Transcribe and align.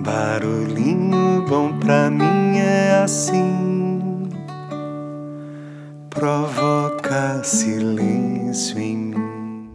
Barulhinho 0.00 1.46
bom 1.48 1.78
pra 1.78 2.10
mim 2.10 2.58
é 2.58 3.02
assim, 3.04 4.28
provoca 6.10 7.42
silêncio 7.44 8.78
em 8.78 8.96
mim. 8.96 9.70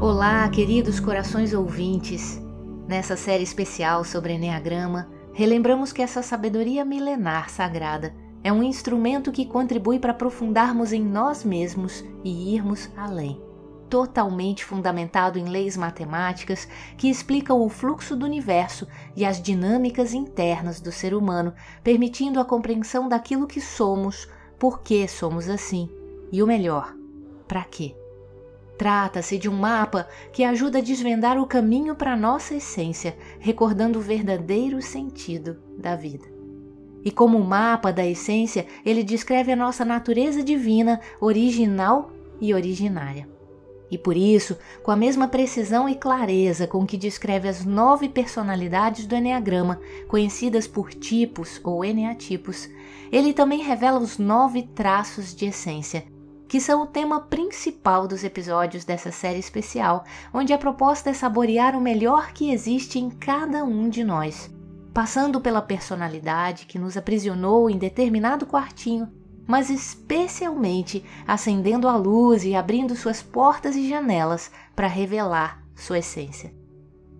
Olá, 0.00 0.48
queridos 0.48 0.98
corações 0.98 1.52
ouvintes. 1.52 2.40
Nessa 2.88 3.14
série 3.14 3.44
especial 3.44 4.04
sobre 4.04 4.32
Enneagrama, 4.32 5.08
relembramos 5.34 5.92
que 5.92 6.00
essa 6.00 6.22
sabedoria 6.22 6.82
milenar 6.82 7.50
sagrada 7.50 8.21
é 8.44 8.52
um 8.52 8.62
instrumento 8.62 9.30
que 9.30 9.46
contribui 9.46 9.98
para 9.98 10.12
aprofundarmos 10.12 10.92
em 10.92 11.02
nós 11.02 11.44
mesmos 11.44 12.04
e 12.24 12.54
irmos 12.54 12.90
além. 12.96 13.40
Totalmente 13.88 14.64
fundamentado 14.64 15.38
em 15.38 15.44
leis 15.44 15.76
matemáticas 15.76 16.66
que 16.96 17.08
explicam 17.10 17.60
o 17.60 17.68
fluxo 17.68 18.16
do 18.16 18.24
universo 18.24 18.88
e 19.14 19.24
as 19.24 19.40
dinâmicas 19.40 20.14
internas 20.14 20.80
do 20.80 20.90
ser 20.90 21.14
humano, 21.14 21.52
permitindo 21.84 22.40
a 22.40 22.44
compreensão 22.44 23.08
daquilo 23.08 23.46
que 23.46 23.60
somos, 23.60 24.26
por 24.58 24.80
que 24.80 25.06
somos 25.06 25.48
assim 25.48 25.90
e 26.32 26.42
o 26.42 26.46
melhor, 26.46 26.96
para 27.46 27.64
quê. 27.64 27.94
Trata-se 28.78 29.38
de 29.38 29.48
um 29.48 29.56
mapa 29.56 30.08
que 30.32 30.42
ajuda 30.42 30.78
a 30.78 30.82
desvendar 30.82 31.38
o 31.38 31.46
caminho 31.46 31.94
para 31.94 32.14
a 32.14 32.16
nossa 32.16 32.54
essência, 32.54 33.16
recordando 33.38 33.98
o 33.98 34.02
verdadeiro 34.02 34.80
sentido 34.80 35.62
da 35.78 35.94
vida. 35.94 36.31
E 37.04 37.10
como 37.10 37.38
mapa 37.40 37.92
da 37.92 38.06
essência, 38.06 38.66
ele 38.84 39.02
descreve 39.02 39.52
a 39.52 39.56
nossa 39.56 39.84
natureza 39.84 40.42
divina, 40.42 41.00
original 41.20 42.10
e 42.40 42.54
originária. 42.54 43.28
E 43.92 43.98
por 43.98 44.16
isso, 44.16 44.56
com 44.82 44.90
a 44.90 44.96
mesma 44.96 45.28
precisão 45.28 45.86
e 45.86 45.94
clareza 45.94 46.66
com 46.66 46.86
que 46.86 46.96
descreve 46.96 47.46
as 47.46 47.62
nove 47.62 48.08
personalidades 48.08 49.04
do 49.04 49.14
Enneagrama, 49.14 49.78
conhecidas 50.08 50.66
por 50.66 50.94
tipos 50.94 51.60
ou 51.62 51.84
eneatipos, 51.84 52.70
ele 53.10 53.34
também 53.34 53.62
revela 53.62 53.98
os 53.98 54.16
nove 54.16 54.62
traços 54.62 55.34
de 55.34 55.44
essência, 55.44 56.06
que 56.48 56.58
são 56.58 56.84
o 56.84 56.86
tema 56.86 57.20
principal 57.20 58.08
dos 58.08 58.24
episódios 58.24 58.82
dessa 58.82 59.12
série 59.12 59.40
especial, 59.40 60.04
onde 60.32 60.54
a 60.54 60.58
proposta 60.58 61.10
é 61.10 61.12
saborear 61.12 61.76
o 61.76 61.80
melhor 61.80 62.32
que 62.32 62.50
existe 62.50 62.98
em 62.98 63.10
cada 63.10 63.62
um 63.62 63.90
de 63.90 64.02
nós 64.02 64.50
passando 64.92 65.40
pela 65.40 65.62
personalidade 65.62 66.66
que 66.66 66.78
nos 66.78 66.96
aprisionou 66.96 67.70
em 67.70 67.78
determinado 67.78 68.46
quartinho, 68.46 69.08
mas 69.46 69.70
especialmente 69.70 71.04
acendendo 71.26 71.88
a 71.88 71.96
luz 71.96 72.44
e 72.44 72.54
abrindo 72.54 72.94
suas 72.94 73.22
portas 73.22 73.74
e 73.74 73.88
janelas 73.88 74.50
para 74.76 74.86
revelar 74.86 75.62
sua 75.74 75.98
essência. 75.98 76.52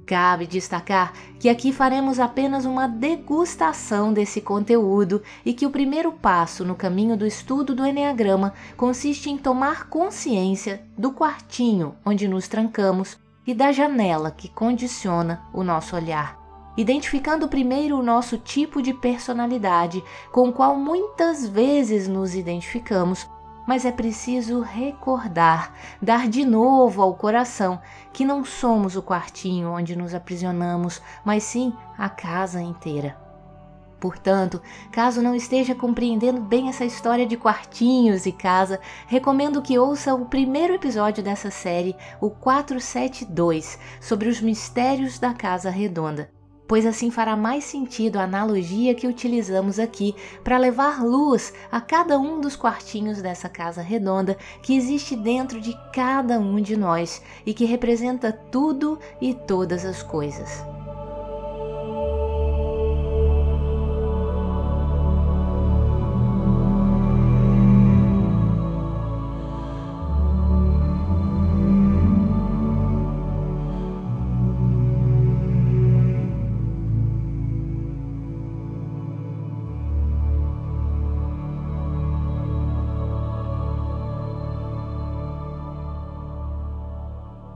Cabe 0.04 0.46
destacar 0.46 1.12
que 1.38 1.48
aqui 1.48 1.72
faremos 1.72 2.20
apenas 2.20 2.64
uma 2.64 2.86
degustação 2.86 4.12
desse 4.12 4.40
conteúdo 4.40 5.22
e 5.44 5.54
que 5.54 5.64
o 5.64 5.70
primeiro 5.70 6.12
passo 6.12 6.64
no 6.64 6.74
caminho 6.74 7.16
do 7.16 7.26
estudo 7.26 7.74
do 7.74 7.86
Enneagrama 7.86 8.52
consiste 8.76 9.30
em 9.30 9.38
tomar 9.38 9.88
consciência 9.88 10.82
do 10.98 11.12
quartinho 11.12 11.94
onde 12.04 12.28
nos 12.28 12.48
trancamos 12.48 13.16
e 13.46 13.54
da 13.54 13.72
janela 13.72 14.30
que 14.30 14.48
condiciona 14.48 15.42
o 15.52 15.62
nosso 15.62 15.96
olhar 15.96 16.41
identificando 16.76 17.48
primeiro 17.48 17.98
o 17.98 18.02
nosso 18.02 18.38
tipo 18.38 18.80
de 18.80 18.94
personalidade, 18.94 20.02
com 20.30 20.48
o 20.48 20.52
qual 20.52 20.76
muitas 20.76 21.46
vezes 21.46 22.08
nos 22.08 22.34
identificamos, 22.34 23.28
mas 23.66 23.84
é 23.84 23.92
preciso 23.92 24.60
recordar, 24.60 25.72
dar 26.00 26.28
de 26.28 26.44
novo 26.44 27.02
ao 27.02 27.14
coração 27.14 27.80
que 28.12 28.24
não 28.24 28.44
somos 28.44 28.96
o 28.96 29.02
quartinho 29.02 29.70
onde 29.70 29.96
nos 29.96 30.14
aprisionamos, 30.14 31.00
mas 31.24 31.44
sim 31.44 31.72
a 31.96 32.08
casa 32.08 32.60
inteira. 32.60 33.16
Portanto, 34.00 34.60
caso 34.90 35.22
não 35.22 35.32
esteja 35.32 35.76
compreendendo 35.76 36.40
bem 36.40 36.68
essa 36.68 36.84
história 36.84 37.24
de 37.24 37.36
quartinhos 37.36 38.26
e 38.26 38.32
casa, 38.32 38.80
recomendo 39.06 39.62
que 39.62 39.78
ouça 39.78 40.12
o 40.12 40.26
primeiro 40.26 40.74
episódio 40.74 41.22
dessa 41.22 41.52
série, 41.52 41.94
o 42.20 42.28
472, 42.28 43.78
sobre 44.00 44.28
os 44.28 44.40
mistérios 44.40 45.20
da 45.20 45.32
Casa 45.32 45.70
Redonda 45.70 46.28
pois 46.72 46.86
assim 46.86 47.10
fará 47.10 47.36
mais 47.36 47.64
sentido 47.64 48.16
a 48.16 48.22
analogia 48.22 48.94
que 48.94 49.06
utilizamos 49.06 49.78
aqui 49.78 50.16
para 50.42 50.56
levar 50.56 51.04
luz 51.04 51.52
a 51.70 51.82
cada 51.82 52.18
um 52.18 52.40
dos 52.40 52.56
quartinhos 52.56 53.20
dessa 53.20 53.46
casa 53.46 53.82
redonda 53.82 54.38
que 54.62 54.74
existe 54.74 55.14
dentro 55.14 55.60
de 55.60 55.76
cada 55.92 56.40
um 56.40 56.58
de 56.62 56.74
nós 56.74 57.20
e 57.44 57.52
que 57.52 57.66
representa 57.66 58.32
tudo 58.32 58.98
e 59.20 59.34
todas 59.34 59.84
as 59.84 60.02
coisas. 60.02 60.64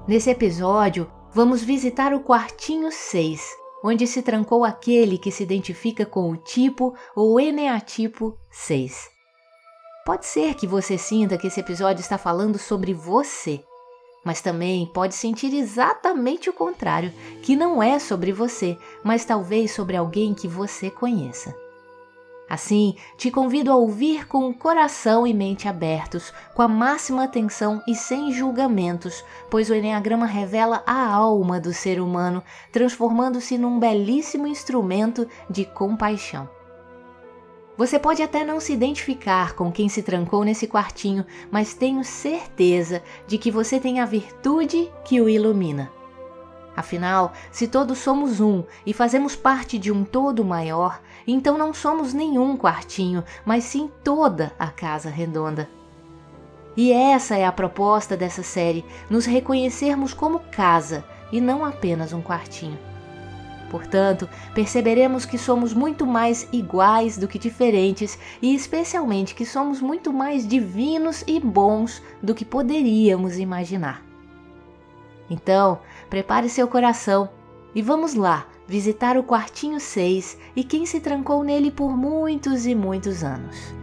Nesse 0.08 0.30
episódio, 0.30 1.10
vamos 1.32 1.64
visitar 1.64 2.14
o 2.14 2.20
quartinho 2.20 2.92
6, 2.92 3.42
onde 3.82 4.06
se 4.06 4.22
trancou 4.22 4.64
aquele 4.64 5.18
que 5.18 5.32
se 5.32 5.42
identifica 5.42 6.06
com 6.06 6.30
o 6.30 6.36
tipo 6.36 6.94
ou 7.16 7.40
eneatipo 7.40 8.38
6. 8.48 9.10
Pode 10.04 10.24
ser 10.24 10.54
que 10.54 10.64
você 10.64 10.96
sinta 10.96 11.36
que 11.36 11.48
esse 11.48 11.58
episódio 11.58 12.02
está 12.02 12.16
falando 12.16 12.56
sobre 12.56 12.94
você, 12.94 13.60
mas 14.24 14.40
também 14.40 14.86
pode 14.86 15.16
sentir 15.16 15.52
exatamente 15.52 16.48
o 16.48 16.52
contrário, 16.52 17.12
que 17.42 17.56
não 17.56 17.82
é 17.82 17.98
sobre 17.98 18.30
você, 18.30 18.78
mas 19.02 19.24
talvez 19.24 19.72
sobre 19.72 19.96
alguém 19.96 20.34
que 20.34 20.46
você 20.46 20.88
conheça. 20.88 21.65
Assim, 22.48 22.94
te 23.16 23.28
convido 23.28 23.72
a 23.72 23.76
ouvir 23.76 24.28
com 24.28 24.48
o 24.48 24.54
coração 24.54 25.26
e 25.26 25.34
mente 25.34 25.66
abertos, 25.66 26.32
com 26.54 26.62
a 26.62 26.68
máxima 26.68 27.24
atenção 27.24 27.82
e 27.88 27.94
sem 27.94 28.32
julgamentos, 28.32 29.24
pois 29.50 29.68
o 29.68 29.74
Enneagrama 29.74 30.26
revela 30.26 30.82
a 30.86 31.06
alma 31.08 31.58
do 31.58 31.74
ser 31.74 32.00
humano, 32.00 32.42
transformando-se 32.70 33.58
num 33.58 33.80
belíssimo 33.80 34.46
instrumento 34.46 35.26
de 35.50 35.64
compaixão. 35.64 36.48
Você 37.76 37.98
pode 37.98 38.22
até 38.22 38.44
não 38.44 38.60
se 38.60 38.72
identificar 38.72 39.54
com 39.54 39.70
quem 39.70 39.88
se 39.88 40.02
trancou 40.02 40.44
nesse 40.44 40.68
quartinho, 40.68 41.26
mas 41.50 41.74
tenho 41.74 42.02
certeza 42.04 43.02
de 43.26 43.36
que 43.38 43.50
você 43.50 43.80
tem 43.80 44.00
a 44.00 44.06
virtude 44.06 44.90
que 45.04 45.20
o 45.20 45.28
ilumina. 45.28 45.92
Afinal, 46.76 47.32
se 47.50 47.66
todos 47.66 47.98
somos 47.98 48.38
um 48.38 48.62
e 48.84 48.92
fazemos 48.92 49.34
parte 49.34 49.78
de 49.78 49.90
um 49.90 50.04
todo 50.04 50.44
maior, 50.44 51.00
então 51.26 51.58
não 51.58 51.74
somos 51.74 52.12
nenhum 52.12 52.56
quartinho, 52.56 53.24
mas 53.44 53.64
sim 53.64 53.90
toda 54.04 54.52
a 54.58 54.68
casa 54.68 55.10
redonda. 55.10 55.68
E 56.76 56.92
essa 56.92 57.36
é 57.36 57.44
a 57.44 57.52
proposta 57.52 58.16
dessa 58.16 58.42
série: 58.42 58.84
nos 59.08 59.24
reconhecermos 59.24 60.12
como 60.12 60.40
casa 60.40 61.04
e 61.32 61.40
não 61.40 61.64
apenas 61.64 62.12
um 62.12 62.20
quartinho. 62.20 62.78
Portanto, 63.70 64.28
perceberemos 64.54 65.26
que 65.26 65.36
somos 65.36 65.74
muito 65.74 66.06
mais 66.06 66.48
iguais 66.52 67.18
do 67.18 67.26
que 67.26 67.38
diferentes 67.38 68.16
e, 68.40 68.54
especialmente, 68.54 69.34
que 69.34 69.44
somos 69.44 69.80
muito 69.80 70.12
mais 70.12 70.46
divinos 70.46 71.24
e 71.26 71.40
bons 71.40 72.00
do 72.22 72.34
que 72.34 72.44
poderíamos 72.44 73.38
imaginar. 73.38 74.04
Então, 75.28 75.80
prepare 76.08 76.48
seu 76.48 76.68
coração 76.68 77.28
e 77.74 77.82
vamos 77.82 78.14
lá 78.14 78.46
visitar 78.66 79.16
o 79.16 79.22
quartinho 79.22 79.78
6 79.78 80.38
e 80.54 80.64
quem 80.64 80.84
se 80.84 81.00
trancou 81.00 81.44
nele 81.44 81.70
por 81.70 81.96
muitos 81.96 82.66
e 82.66 82.74
muitos 82.74 83.22
anos. 83.22 83.74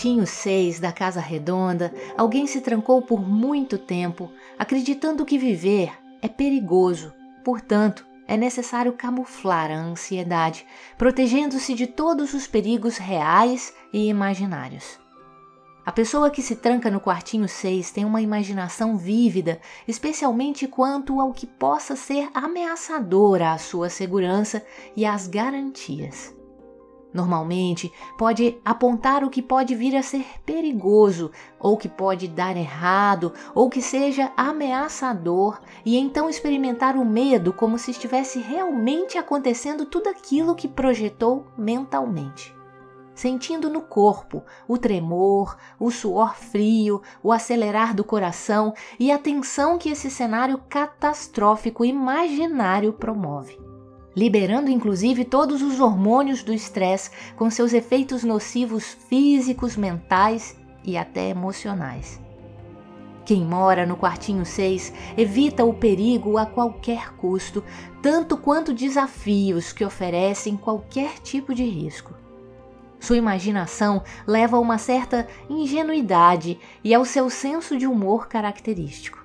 Quartinho 0.00 0.26
6 0.26 0.80
da 0.80 0.90
Casa 0.92 1.20
Redonda, 1.20 1.92
alguém 2.16 2.46
se 2.46 2.62
trancou 2.62 3.02
por 3.02 3.20
muito 3.20 3.76
tempo, 3.76 4.32
acreditando 4.58 5.26
que 5.26 5.36
viver 5.36 5.92
é 6.22 6.28
perigoso. 6.28 7.12
Portanto, 7.44 8.06
é 8.26 8.34
necessário 8.34 8.94
camuflar 8.94 9.70
a 9.70 9.74
ansiedade, 9.74 10.64
protegendo-se 10.96 11.74
de 11.74 11.86
todos 11.86 12.32
os 12.32 12.46
perigos 12.46 12.96
reais 12.96 13.74
e 13.92 14.08
imaginários. 14.08 14.98
A 15.84 15.92
pessoa 15.92 16.30
que 16.30 16.40
se 16.40 16.56
tranca 16.56 16.90
no 16.90 16.98
quartinho 16.98 17.46
6 17.46 17.90
tem 17.90 18.06
uma 18.06 18.22
imaginação 18.22 18.96
vívida, 18.96 19.60
especialmente 19.86 20.66
quanto 20.66 21.20
ao 21.20 21.30
que 21.30 21.46
possa 21.46 21.94
ser 21.94 22.30
ameaçadora 22.32 23.52
à 23.52 23.58
sua 23.58 23.90
segurança 23.90 24.64
e 24.96 25.04
às 25.04 25.26
garantias. 25.26 26.39
Normalmente, 27.12 27.92
pode 28.16 28.58
apontar 28.64 29.24
o 29.24 29.30
que 29.30 29.42
pode 29.42 29.74
vir 29.74 29.96
a 29.96 30.02
ser 30.02 30.24
perigoso, 30.46 31.32
ou 31.58 31.76
que 31.76 31.88
pode 31.88 32.28
dar 32.28 32.56
errado, 32.56 33.32
ou 33.52 33.68
que 33.68 33.82
seja 33.82 34.32
ameaçador, 34.36 35.60
e 35.84 35.98
então 35.98 36.30
experimentar 36.30 36.96
o 36.96 37.04
medo 37.04 37.52
como 37.52 37.78
se 37.78 37.90
estivesse 37.90 38.38
realmente 38.38 39.18
acontecendo 39.18 39.84
tudo 39.84 40.08
aquilo 40.08 40.54
que 40.54 40.68
projetou 40.68 41.46
mentalmente. 41.58 42.54
Sentindo 43.12 43.68
no 43.68 43.82
corpo 43.82 44.44
o 44.68 44.78
tremor, 44.78 45.56
o 45.80 45.90
suor 45.90 46.36
frio, 46.36 47.02
o 47.22 47.32
acelerar 47.32 47.94
do 47.94 48.04
coração 48.04 48.72
e 48.98 49.10
a 49.10 49.18
tensão 49.18 49.76
que 49.76 49.90
esse 49.90 50.08
cenário 50.08 50.58
catastrófico 50.68 51.84
imaginário 51.84 52.92
promove 52.92 53.69
liberando 54.14 54.70
inclusive 54.70 55.24
todos 55.24 55.62
os 55.62 55.80
hormônios 55.80 56.42
do 56.42 56.52
estresse 56.52 57.10
com 57.36 57.50
seus 57.50 57.72
efeitos 57.72 58.24
nocivos 58.24 58.96
físicos, 59.08 59.76
mentais 59.76 60.56
e 60.84 60.96
até 60.96 61.28
emocionais. 61.28 62.20
Quem 63.24 63.44
mora 63.44 63.86
no 63.86 63.96
quartinho 63.96 64.44
6 64.44 64.92
evita 65.16 65.64
o 65.64 65.72
perigo 65.72 66.36
a 66.36 66.46
qualquer 66.46 67.12
custo, 67.12 67.62
tanto 68.02 68.36
quanto 68.36 68.74
desafios 68.74 69.72
que 69.72 69.84
oferecem 69.84 70.56
qualquer 70.56 71.20
tipo 71.20 71.54
de 71.54 71.64
risco. 71.64 72.12
Sua 72.98 73.16
imaginação 73.16 74.02
leva 74.26 74.56
a 74.56 74.60
uma 74.60 74.78
certa 74.78 75.28
ingenuidade 75.48 76.58
e 76.82 76.92
ao 76.92 77.04
seu 77.04 77.30
senso 77.30 77.76
de 77.78 77.86
humor 77.86 78.28
característico. 78.28 79.19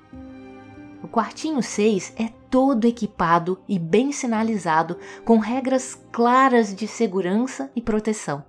Quartinho 1.16 1.64
6 1.64 2.12
é 2.18 2.28
todo 2.50 2.84
equipado 2.84 3.58
e 3.70 3.80
bem 3.80 4.12
sinalizado, 4.12 5.00
com 5.24 5.38
regras 5.38 5.98
claras 6.12 6.76
de 6.76 6.90
segurança 6.90 7.72
e 7.74 7.82
proteção. 7.82 8.44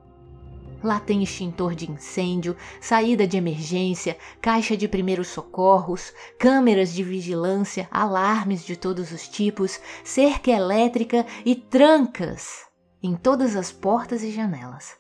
Lá 0.83 0.99
tem 0.99 1.23
extintor 1.23 1.77
de 1.77 1.89
incêndio, 1.89 2.57
saída 2.81 3.25
de 3.25 3.37
emergência, 3.37 4.19
caixa 4.41 4.77
de 4.77 4.89
primeiros 4.89 5.29
socorros, 5.29 6.13
câmeras 6.41 6.93
de 6.93 7.05
vigilância, 7.05 7.87
alarmes 7.89 8.65
de 8.65 8.77
todos 8.77 9.13
os 9.13 9.29
tipos, 9.29 9.79
cerca 10.03 10.51
elétrica 10.51 11.25
e 11.45 11.55
trancas 11.55 12.67
em 13.01 13.15
todas 13.15 13.55
as 13.55 13.71
portas 13.71 14.25
e 14.25 14.33
janelas. 14.33 14.97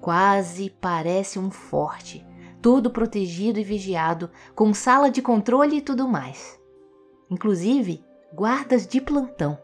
Quase 0.00 0.70
parece 0.80 1.36
um 1.36 1.50
forte, 1.50 2.24
todo 2.64 2.90
protegido 2.90 3.60
e 3.60 3.62
vigiado, 3.62 4.30
com 4.56 4.72
sala 4.72 5.10
de 5.10 5.20
controle 5.20 5.76
e 5.76 5.82
tudo 5.82 6.08
mais 6.08 6.64
inclusive 7.34 8.04
guardas 8.32 8.86
de 8.86 9.00
plantão. 9.00 9.58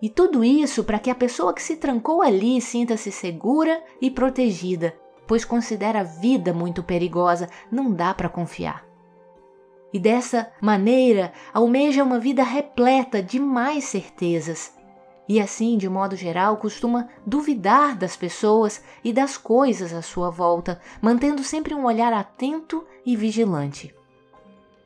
E 0.00 0.08
tudo 0.08 0.44
isso 0.44 0.84
para 0.84 0.98
que 0.98 1.10
a 1.10 1.14
pessoa 1.14 1.52
que 1.52 1.62
se 1.62 1.76
trancou 1.76 2.22
ali 2.22 2.60
sinta-se 2.60 3.10
segura 3.10 3.82
e 4.00 4.10
protegida, 4.10 4.94
pois 5.26 5.44
considera 5.44 6.00
a 6.00 6.04
vida 6.04 6.52
muito 6.52 6.82
perigosa, 6.82 7.48
não 7.70 7.92
dá 7.92 8.14
para 8.14 8.28
confiar. 8.28 8.86
E 9.92 9.98
dessa 9.98 10.52
maneira 10.60 11.32
almeja 11.52 12.04
uma 12.04 12.18
vida 12.18 12.42
repleta 12.42 13.22
de 13.22 13.40
mais 13.40 13.84
certezas. 13.84 14.72
E 15.28 15.38
assim, 15.38 15.76
de 15.76 15.88
modo 15.88 16.16
geral, 16.16 16.56
costuma 16.56 17.08
duvidar 17.26 17.96
das 17.96 18.16
pessoas 18.16 18.82
e 19.04 19.12
das 19.12 19.36
coisas 19.36 19.92
à 19.92 20.00
sua 20.00 20.30
volta, 20.30 20.80
mantendo 21.02 21.44
sempre 21.44 21.74
um 21.74 21.84
olhar 21.84 22.14
atento 22.14 22.84
e 23.04 23.14
vigilante. 23.14 23.94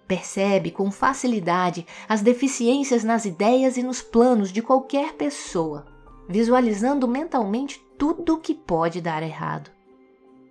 Percebe 0.09 0.73
com 0.73 0.91
facilidade 0.91 1.87
as 2.09 2.23
deficiências 2.23 3.05
nas 3.05 3.25
ideias 3.25 3.77
e 3.77 3.83
nos 3.85 4.03
planos 4.03 4.53
de 4.53 4.61
qualquer 4.61 5.13
pessoa, 5.13 5.87
visualizando 6.29 7.07
mentalmente 7.07 7.81
tudo 7.97 8.35
o 8.35 8.39
que 8.39 8.53
pode 8.53 9.01
dar 9.01 9.23
errado. 9.23 9.71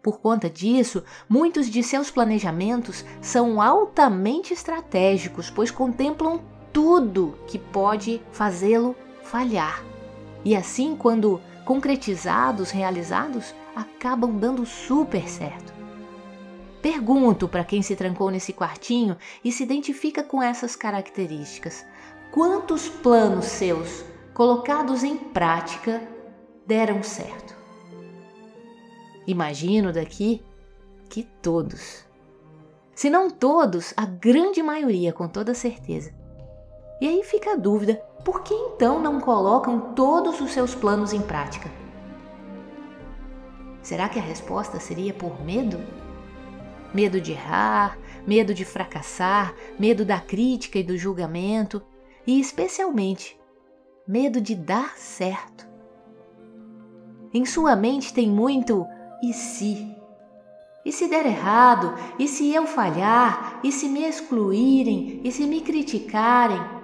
Por 0.02 0.20
conta 0.20 0.50
disso, 0.50 1.04
muitos 1.30 1.70
de 1.70 1.84
seus 1.84 2.10
planejamentos 2.10 3.06
são 3.22 3.62
altamente 3.62 4.54
estratégicos, 4.54 5.50
pois 5.50 5.70
contemplam 5.70 6.42
tudo 6.74 7.38
que 7.46 7.60
pode 7.60 8.22
fazê-lo 8.32 8.96
falhar. 9.32 9.82
E 10.44 10.56
assim, 10.56 10.96
quando 10.96 11.40
concretizados, 11.64 12.70
realizados, 12.70 13.56
acabam 13.74 14.38
dando 14.38 14.66
super 14.66 15.28
certo. 15.30 15.72
Pergunto 16.82 17.48
para 17.48 17.64
quem 17.64 17.82
se 17.82 17.96
trancou 17.96 18.30
nesse 18.30 18.52
quartinho 18.52 19.16
e 19.44 19.52
se 19.52 19.64
identifica 19.64 20.22
com 20.22 20.44
essas 20.44 20.76
características: 20.76 21.86
quantos 22.32 22.90
planos 22.90 23.46
seus 23.46 24.04
colocados 24.34 25.04
em 25.04 25.16
prática 25.16 26.02
deram 26.68 27.02
certo? 27.02 27.56
Imagino 29.26 29.94
daqui 29.94 30.44
que 31.08 31.24
todos. 31.42 32.04
Se 32.94 33.10
não 33.10 33.30
todos, 33.30 33.94
a 33.96 34.06
grande 34.06 34.62
maioria, 34.62 35.14
com 35.14 35.28
toda 35.28 35.54
certeza. 35.54 36.14
E 37.00 37.08
aí 37.08 37.24
fica 37.24 37.54
a 37.54 37.56
dúvida: 37.56 38.02
por 38.24 38.42
que 38.42 38.54
então 38.54 39.00
não 39.00 39.20
colocam 39.20 39.94
todos 39.94 40.40
os 40.42 40.52
seus 40.52 40.76
planos 40.76 41.14
em 41.14 41.22
prática? 41.22 41.70
Será 43.82 44.08
que 44.08 44.20
a 44.20 44.22
resposta 44.22 44.80
seria 44.80 45.14
por 45.14 45.44
medo? 45.44 45.80
Medo 46.94 47.20
de 47.20 47.32
errar, 47.32 47.98
medo 48.28 48.54
de 48.54 48.64
fracassar, 48.64 49.56
medo 49.80 50.06
da 50.06 50.20
crítica 50.20 50.78
e 50.78 50.84
do 50.84 50.98
julgamento 50.98 51.82
e, 52.28 52.40
especialmente, 52.40 53.40
medo 54.08 54.40
de 54.40 54.56
dar 54.56 54.98
certo. 54.98 55.68
Em 57.34 57.46
sua 57.46 57.76
mente 57.76 58.14
tem 58.14 58.30
muito 58.30 58.86
e 59.24 59.34
se? 59.34 59.96
E 60.84 60.92
se 60.92 61.08
der 61.08 61.26
errado? 61.26 61.94
E 62.20 62.28
se 62.28 62.54
eu 62.54 62.68
falhar? 62.68 63.60
E 63.64 63.72
se 63.72 63.88
me 63.88 64.04
excluírem? 64.04 65.22
E 65.24 65.32
se 65.32 65.46
me 65.48 65.62
criticarem? 65.62 66.81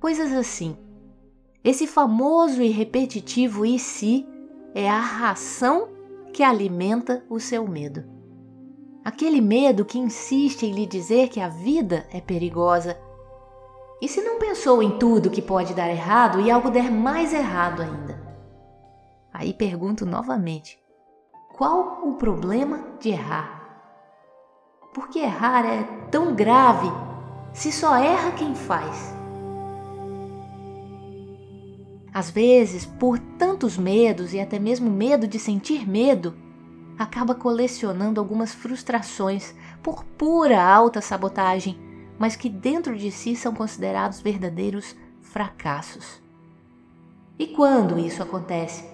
Coisas 0.00 0.32
assim. 0.32 0.78
Esse 1.62 1.86
famoso 1.86 2.62
e 2.62 2.68
repetitivo 2.68 3.66
e 3.66 3.78
se 3.78 4.26
é 4.74 4.88
a 4.88 4.98
ração 4.98 5.88
que 6.32 6.42
alimenta 6.42 7.22
o 7.28 7.38
seu 7.38 7.68
medo. 7.68 8.02
Aquele 9.04 9.42
medo 9.42 9.84
que 9.84 9.98
insiste 9.98 10.64
em 10.64 10.72
lhe 10.72 10.86
dizer 10.86 11.28
que 11.28 11.38
a 11.38 11.48
vida 11.48 12.06
é 12.10 12.18
perigosa. 12.18 12.98
E 14.00 14.08
se 14.08 14.22
não 14.22 14.38
pensou 14.38 14.82
em 14.82 14.98
tudo 14.98 15.28
que 15.28 15.42
pode 15.42 15.74
dar 15.74 15.90
errado 15.90 16.40
e 16.40 16.50
algo 16.50 16.70
der 16.70 16.90
mais 16.90 17.34
errado 17.34 17.82
ainda? 17.82 18.18
Aí 19.30 19.52
pergunto 19.52 20.06
novamente: 20.06 20.78
qual 21.58 22.08
o 22.08 22.14
problema 22.14 22.86
de 22.98 23.10
errar? 23.10 23.60
Por 24.94 25.08
que 25.10 25.18
errar 25.18 25.66
é 25.66 25.82
tão 26.10 26.34
grave 26.34 26.90
se 27.52 27.70
só 27.70 27.96
erra 27.96 28.30
quem 28.32 28.54
faz? 28.54 29.19
Às 32.12 32.30
vezes, 32.30 32.84
por 32.84 33.18
tantos 33.18 33.78
medos 33.78 34.34
e 34.34 34.40
até 34.40 34.58
mesmo 34.58 34.90
medo 34.90 35.28
de 35.28 35.38
sentir 35.38 35.88
medo, 35.88 36.34
acaba 36.98 37.34
colecionando 37.34 38.20
algumas 38.20 38.52
frustrações 38.52 39.54
por 39.82 40.04
pura 40.04 40.62
alta 40.62 41.00
sabotagem, 41.00 41.78
mas 42.18 42.36
que 42.36 42.50
dentro 42.50 42.96
de 42.96 43.10
si 43.10 43.34
são 43.34 43.54
considerados 43.54 44.20
verdadeiros 44.20 44.94
fracassos. 45.22 46.20
E 47.38 47.46
quando 47.46 47.98
isso 47.98 48.22
acontece? 48.22 48.84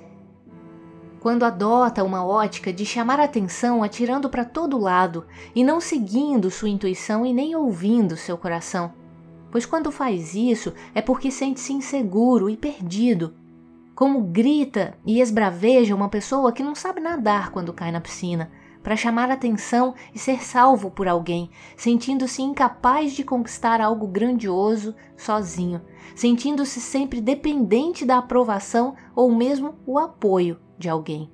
Quando 1.19 1.45
adota 1.45 2.05
uma 2.05 2.25
ótica 2.25 2.73
de 2.73 2.87
chamar 2.87 3.19
atenção 3.19 3.83
atirando 3.83 4.31
para 4.31 4.45
todo 4.45 4.79
lado 4.79 5.27
e 5.55 5.65
não 5.65 5.81
seguindo 5.81 6.51
sua 6.51 6.69
intuição 6.69 7.27
e 7.27 7.33
nem 7.33 7.57
ouvindo 7.57 8.17
seu 8.17 8.39
coração. 8.39 8.93
Pois 9.57 9.65
quando 9.65 9.91
faz 9.91 10.35
isso 10.35 10.75
é 10.95 11.01
porque 11.01 11.31
sente-se 11.31 11.73
inseguro 11.73 12.51
e 12.51 12.59
perdido 12.59 13.33
como 13.95 14.21
grita 14.21 14.99
e 15.07 15.19
esbraveja 15.19 15.95
uma 15.95 16.11
pessoa 16.11 16.53
que 16.53 16.63
não 16.63 16.75
sabe 16.75 17.01
nadar 17.01 17.51
quando 17.51 17.73
cai 17.73 17.91
na 17.91 17.99
piscina, 17.99 18.53
para 18.83 18.97
chamar 18.97 19.31
atenção 19.31 19.95
e 20.15 20.19
ser 20.19 20.45
salvo 20.45 20.91
por 20.91 21.09
alguém, 21.09 21.49
sentindo-se 21.75 22.43
incapaz 22.43 23.15
de 23.15 23.25
conquistar 23.25 23.81
algo 23.81 24.07
grandioso 24.07 24.95
sozinho, 25.17 25.81
sentindo-se 26.15 26.79
sempre 26.79 27.23
dependente 27.23 28.05
da 28.05 28.19
aprovação 28.19 28.95
ou 29.15 29.35
mesmo 29.35 29.77
o 29.87 29.99
apoio 29.99 30.61
de 30.77 30.91
alguém. 30.91 31.33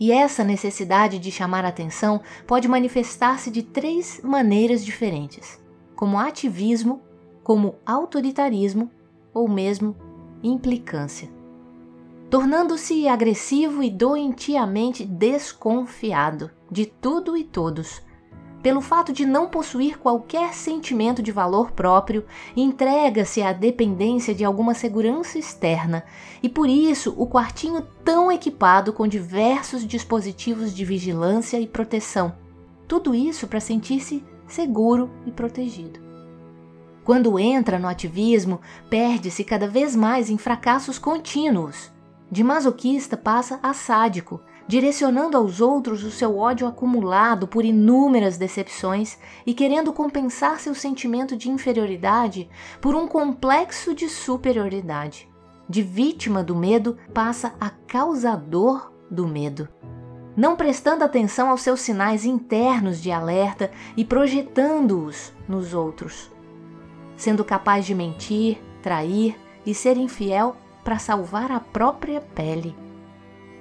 E 0.00 0.10
essa 0.10 0.42
necessidade 0.42 1.20
de 1.20 1.30
chamar 1.30 1.64
atenção 1.64 2.20
pode 2.48 2.66
manifestar-se 2.66 3.48
de 3.48 3.62
três 3.62 4.20
maneiras 4.24 4.84
diferentes: 4.84 5.62
como 5.94 6.18
ativismo, 6.18 7.00
como 7.44 7.76
autoritarismo 7.86 8.90
ou 9.32 9.46
mesmo 9.46 9.94
implicância. 10.42 11.30
Tornando-se 12.28 13.06
agressivo 13.06 13.82
e 13.82 13.90
doentiamente 13.90 15.04
desconfiado 15.04 16.50
de 16.68 16.86
tudo 16.86 17.36
e 17.36 17.44
todos, 17.44 18.02
pelo 18.64 18.80
fato 18.80 19.12
de 19.12 19.26
não 19.26 19.46
possuir 19.46 19.98
qualquer 19.98 20.54
sentimento 20.54 21.22
de 21.22 21.30
valor 21.30 21.72
próprio, 21.72 22.24
entrega-se 22.56 23.42
à 23.42 23.52
dependência 23.52 24.34
de 24.34 24.42
alguma 24.42 24.72
segurança 24.72 25.38
externa, 25.38 26.02
e 26.42 26.48
por 26.48 26.66
isso 26.66 27.14
o 27.18 27.26
quartinho 27.26 27.86
tão 28.02 28.32
equipado 28.32 28.90
com 28.90 29.06
diversos 29.06 29.86
dispositivos 29.86 30.74
de 30.74 30.82
vigilância 30.82 31.60
e 31.60 31.66
proteção. 31.66 32.34
Tudo 32.88 33.14
isso 33.14 33.46
para 33.46 33.60
sentir-se 33.60 34.24
seguro 34.46 35.10
e 35.26 35.30
protegido. 35.30 36.03
Quando 37.04 37.38
entra 37.38 37.78
no 37.78 37.86
ativismo, 37.86 38.60
perde-se 38.88 39.44
cada 39.44 39.68
vez 39.68 39.94
mais 39.94 40.30
em 40.30 40.38
fracassos 40.38 40.98
contínuos. 40.98 41.92
De 42.30 42.42
masoquista 42.42 43.14
passa 43.14 43.60
a 43.62 43.74
sádico, 43.74 44.40
direcionando 44.66 45.36
aos 45.36 45.60
outros 45.60 46.02
o 46.02 46.10
seu 46.10 46.38
ódio 46.38 46.66
acumulado 46.66 47.46
por 47.46 47.62
inúmeras 47.62 48.38
decepções 48.38 49.18
e 49.44 49.52
querendo 49.52 49.92
compensar 49.92 50.58
seu 50.58 50.74
sentimento 50.74 51.36
de 51.36 51.50
inferioridade 51.50 52.48
por 52.80 52.94
um 52.94 53.06
complexo 53.06 53.94
de 53.94 54.08
superioridade. 54.08 55.28
De 55.68 55.82
vítima 55.82 56.42
do 56.42 56.56
medo 56.56 56.96
passa 57.12 57.54
a 57.60 57.68
causador 57.68 58.90
do 59.10 59.28
medo. 59.28 59.68
Não 60.34 60.56
prestando 60.56 61.04
atenção 61.04 61.50
aos 61.50 61.60
seus 61.60 61.80
sinais 61.80 62.24
internos 62.24 63.00
de 63.00 63.12
alerta 63.12 63.70
e 63.96 64.04
projetando-os 64.04 65.32
nos 65.46 65.74
outros. 65.74 66.33
Sendo 67.16 67.44
capaz 67.44 67.86
de 67.86 67.94
mentir, 67.94 68.58
trair 68.82 69.36
e 69.64 69.74
ser 69.74 69.96
infiel 69.96 70.56
para 70.82 70.98
salvar 70.98 71.50
a 71.50 71.60
própria 71.60 72.20
pele 72.20 72.74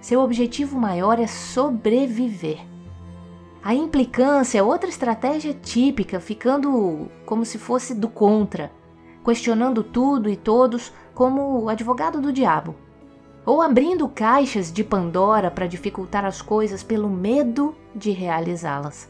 seu 0.03 0.19
objetivo 0.19 0.77
maior 0.77 1.17
é 1.17 1.27
sobreviver. 1.27 2.59
A 3.63 3.73
implicância 3.73 4.59
é 4.59 4.61
outra 4.61 4.89
estratégia 4.89 5.53
típica, 5.53 6.19
ficando 6.19 7.07
como 7.25 7.45
se 7.45 7.57
fosse 7.57 7.95
do 7.95 8.09
contra, 8.09 8.69
questionando 9.23 9.81
tudo 9.81 10.29
e 10.29 10.35
todos 10.35 10.91
como 11.15 11.57
o 11.57 11.69
advogado 11.69 12.19
do 12.19 12.33
diabo, 12.33 12.75
ou 13.45 13.61
abrindo 13.61 14.09
caixas 14.09 14.73
de 14.73 14.83
Pandora 14.83 15.49
para 15.49 15.67
dificultar 15.67 16.25
as 16.25 16.41
coisas 16.41 16.83
pelo 16.83 17.09
medo 17.09 17.73
de 17.95 18.11
realizá-las. 18.11 19.09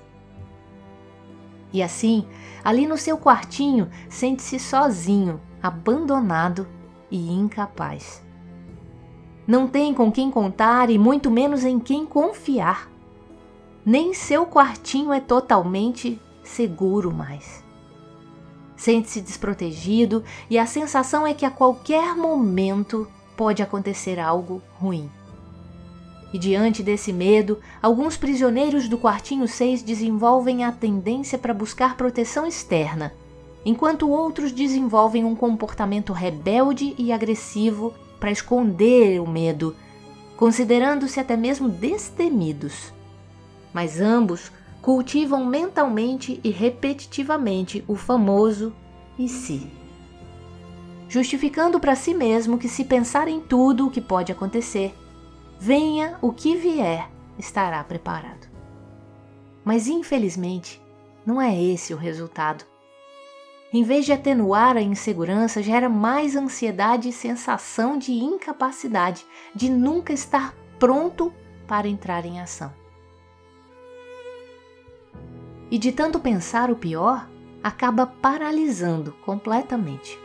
E 1.74 1.82
assim, 1.82 2.26
ali 2.64 2.86
no 2.86 2.98
seu 2.98 3.18
quartinho, 3.18 3.90
sente-se 4.08 4.60
sozinho, 4.60 5.42
abandonado 5.62 6.68
e 7.10 7.32
incapaz. 7.32 8.24
Não 9.48 9.68
tem 9.68 9.94
com 9.94 10.12
quem 10.12 10.30
contar 10.30 10.90
e 10.92 11.00
muito 11.00 11.32
menos 11.32 11.66
em 11.66 11.80
quem 11.80 12.06
confiar. 12.06 12.90
Nem 13.84 14.14
seu 14.14 14.46
quartinho 14.46 15.12
é 15.12 15.20
totalmente 15.20 16.22
seguro 16.44 17.12
mais. 17.12 17.64
Sente-se 18.76 19.20
desprotegido 19.20 20.24
e 20.50 20.60
a 20.60 20.66
sensação 20.66 21.26
é 21.26 21.34
que 21.34 21.46
a 21.46 21.52
qualquer 21.52 22.16
momento 22.16 23.08
pode 23.36 23.64
acontecer 23.64 24.20
algo 24.20 24.62
ruim. 24.80 25.10
E 26.34 26.40
diante 26.40 26.82
desse 26.82 27.14
medo, 27.14 27.60
alguns 27.80 28.18
prisioneiros 28.18 28.90
do 28.90 28.98
quartinho 28.98 29.48
6 29.48 29.84
desenvolvem 29.84 30.64
a 30.64 30.72
tendência 30.72 31.38
para 31.38 31.54
buscar 31.54 31.96
proteção 31.96 32.48
externa, 32.48 33.14
enquanto 33.64 34.10
outros 34.10 34.52
desenvolvem 34.52 35.24
um 35.24 35.36
comportamento 35.36 36.12
rebelde 36.12 36.96
e 36.98 37.12
agressivo 37.12 37.94
para 38.20 38.32
esconder 38.32 39.22
o 39.22 39.30
medo, 39.30 39.76
considerando-se 40.36 41.20
até 41.20 41.38
mesmo 41.38 41.70
destemidos. 41.70 42.92
Mas 43.72 44.02
ambos 44.02 44.52
cultivam 44.82 45.46
mentalmente 45.46 46.40
e 46.44 46.50
repetitivamente 46.50 47.84
o 47.88 47.96
famoso 47.96 48.74
e 49.20 49.30
si, 49.30 49.68
justificando 51.08 51.80
para 51.80 51.96
si 51.96 52.12
mesmo 52.14 52.58
que 52.58 52.68
se 52.68 52.84
pensar 52.84 53.28
em 53.28 53.40
tudo 53.40 53.86
o 53.86 53.92
que 53.92 54.02
pode 54.02 54.32
acontecer, 54.32 54.96
venha 55.64 56.18
o 56.22 56.34
que 56.34 56.58
vier, 56.58 57.10
estará 57.40 57.82
preparado. 57.86 58.50
Mas 59.64 59.88
infelizmente, 59.88 60.82
não 61.26 61.42
é 61.42 61.58
esse 61.58 61.94
o 61.94 61.98
resultado 61.98 62.66
em 63.72 63.82
vez 63.82 64.06
de 64.06 64.12
atenuar 64.12 64.78
a 64.78 64.82
insegurança, 64.82 65.64
gera 65.64 65.90
mais 65.90 66.36
ansiedade 66.36 67.10
e 67.10 67.14
sensação 67.14 67.98
de 67.98 68.12
incapacidade, 68.12 69.26
de 69.56 69.68
nunca 69.68 70.14
estar 70.14 70.54
pronto 70.78 71.34
para 71.66 71.88
entrar 71.88 72.24
em 72.24 72.40
ação. 72.40 72.72
E 75.72 75.80
de 75.80 75.92
tanto 75.92 76.20
pensar 76.20 76.70
o 76.70 76.76
pior, 76.76 77.28
acaba 77.64 78.06
paralisando 78.06 79.14
completamente. 79.26 80.20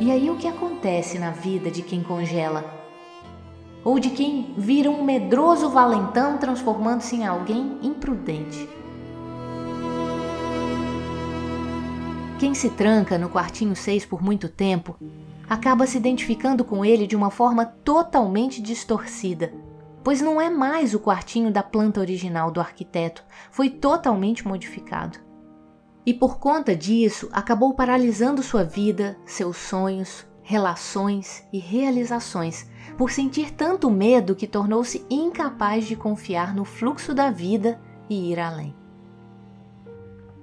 E 0.00 0.12
aí 0.12 0.30
o 0.30 0.36
que 0.36 0.46
acontece 0.46 1.18
na 1.18 1.30
vida 1.30 1.70
de 1.70 1.82
quem 1.82 2.02
congela 2.02 2.64
ou 3.84 3.98
de 3.98 4.10
quem 4.10 4.54
vira 4.56 4.90
um 4.90 5.02
medroso 5.02 5.70
valentão 5.70 6.38
transformando-se 6.38 7.16
em 7.16 7.26
alguém 7.26 7.78
imprudente. 7.82 8.68
Quem 12.38 12.54
se 12.54 12.70
tranca 12.70 13.18
no 13.18 13.28
quartinho 13.28 13.74
6 13.74 14.06
por 14.06 14.22
muito 14.22 14.48
tempo 14.48 14.96
acaba 15.48 15.86
se 15.86 15.96
identificando 15.96 16.64
com 16.64 16.84
ele 16.84 17.06
de 17.06 17.16
uma 17.16 17.30
forma 17.30 17.64
totalmente 17.64 18.62
distorcida, 18.62 19.52
pois 20.04 20.20
não 20.20 20.40
é 20.40 20.48
mais 20.48 20.94
o 20.94 21.00
quartinho 21.00 21.50
da 21.50 21.62
planta 21.62 21.98
original 21.98 22.52
do 22.52 22.60
arquiteto, 22.60 23.24
foi 23.50 23.68
totalmente 23.68 24.46
modificado. 24.46 25.27
E 26.08 26.14
por 26.14 26.38
conta 26.38 26.74
disso, 26.74 27.28
acabou 27.30 27.74
paralisando 27.74 28.42
sua 28.42 28.64
vida, 28.64 29.18
seus 29.26 29.58
sonhos, 29.58 30.26
relações 30.42 31.46
e 31.52 31.58
realizações, 31.58 32.66
por 32.96 33.10
sentir 33.10 33.52
tanto 33.52 33.90
medo 33.90 34.34
que 34.34 34.46
tornou-se 34.46 35.04
incapaz 35.10 35.86
de 35.86 35.94
confiar 35.94 36.56
no 36.56 36.64
fluxo 36.64 37.12
da 37.12 37.30
vida 37.30 37.78
e 38.08 38.32
ir 38.32 38.40
além. 38.40 38.74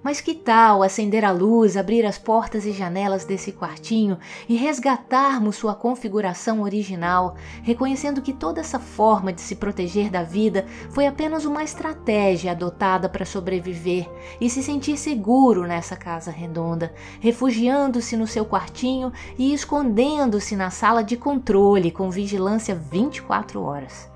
Mas 0.05 0.21
que 0.21 0.35
tal 0.35 0.83
acender 0.83 1.25
a 1.25 1.31
luz, 1.31 1.75
abrir 1.75 2.05
as 2.05 2.15
portas 2.15 2.63
e 2.63 2.71
janelas 2.71 3.25
desse 3.25 3.51
quartinho 3.51 4.19
e 4.47 4.55
resgatarmos 4.55 5.55
sua 5.55 5.74
configuração 5.74 6.62
original, 6.62 7.33
reconhecendo 7.63 8.21
que 8.21 8.31
toda 8.31 8.62
essa 8.62 8.79
forma 8.79 9.33
de 9.33 9.41
se 9.41 9.55
proteger 9.55 10.12
da 10.12 10.21
vida 10.21 10.67
foi 10.91 11.07
apenas 11.07 11.43
uma 11.43 11.63
estratégia 11.63 12.51
adotada 12.51 13.09
para 13.09 13.25
sobreviver 13.25 14.07
e 14.39 14.47
se 14.47 14.62
sentir 14.62 14.95
seguro 14.95 15.65
nessa 15.65 15.95
casa 15.95 16.29
redonda, 16.29 16.93
refugiando-se 17.19 18.15
no 18.15 18.27
seu 18.27 18.45
quartinho 18.45 19.12
e 19.39 19.55
escondendo-se 19.55 20.55
na 20.55 20.69
sala 20.69 21.03
de 21.03 21.17
controle 21.17 21.89
com 21.89 22.12
vigilância 22.12 22.75
24 22.75 23.59
horas? 23.59 24.14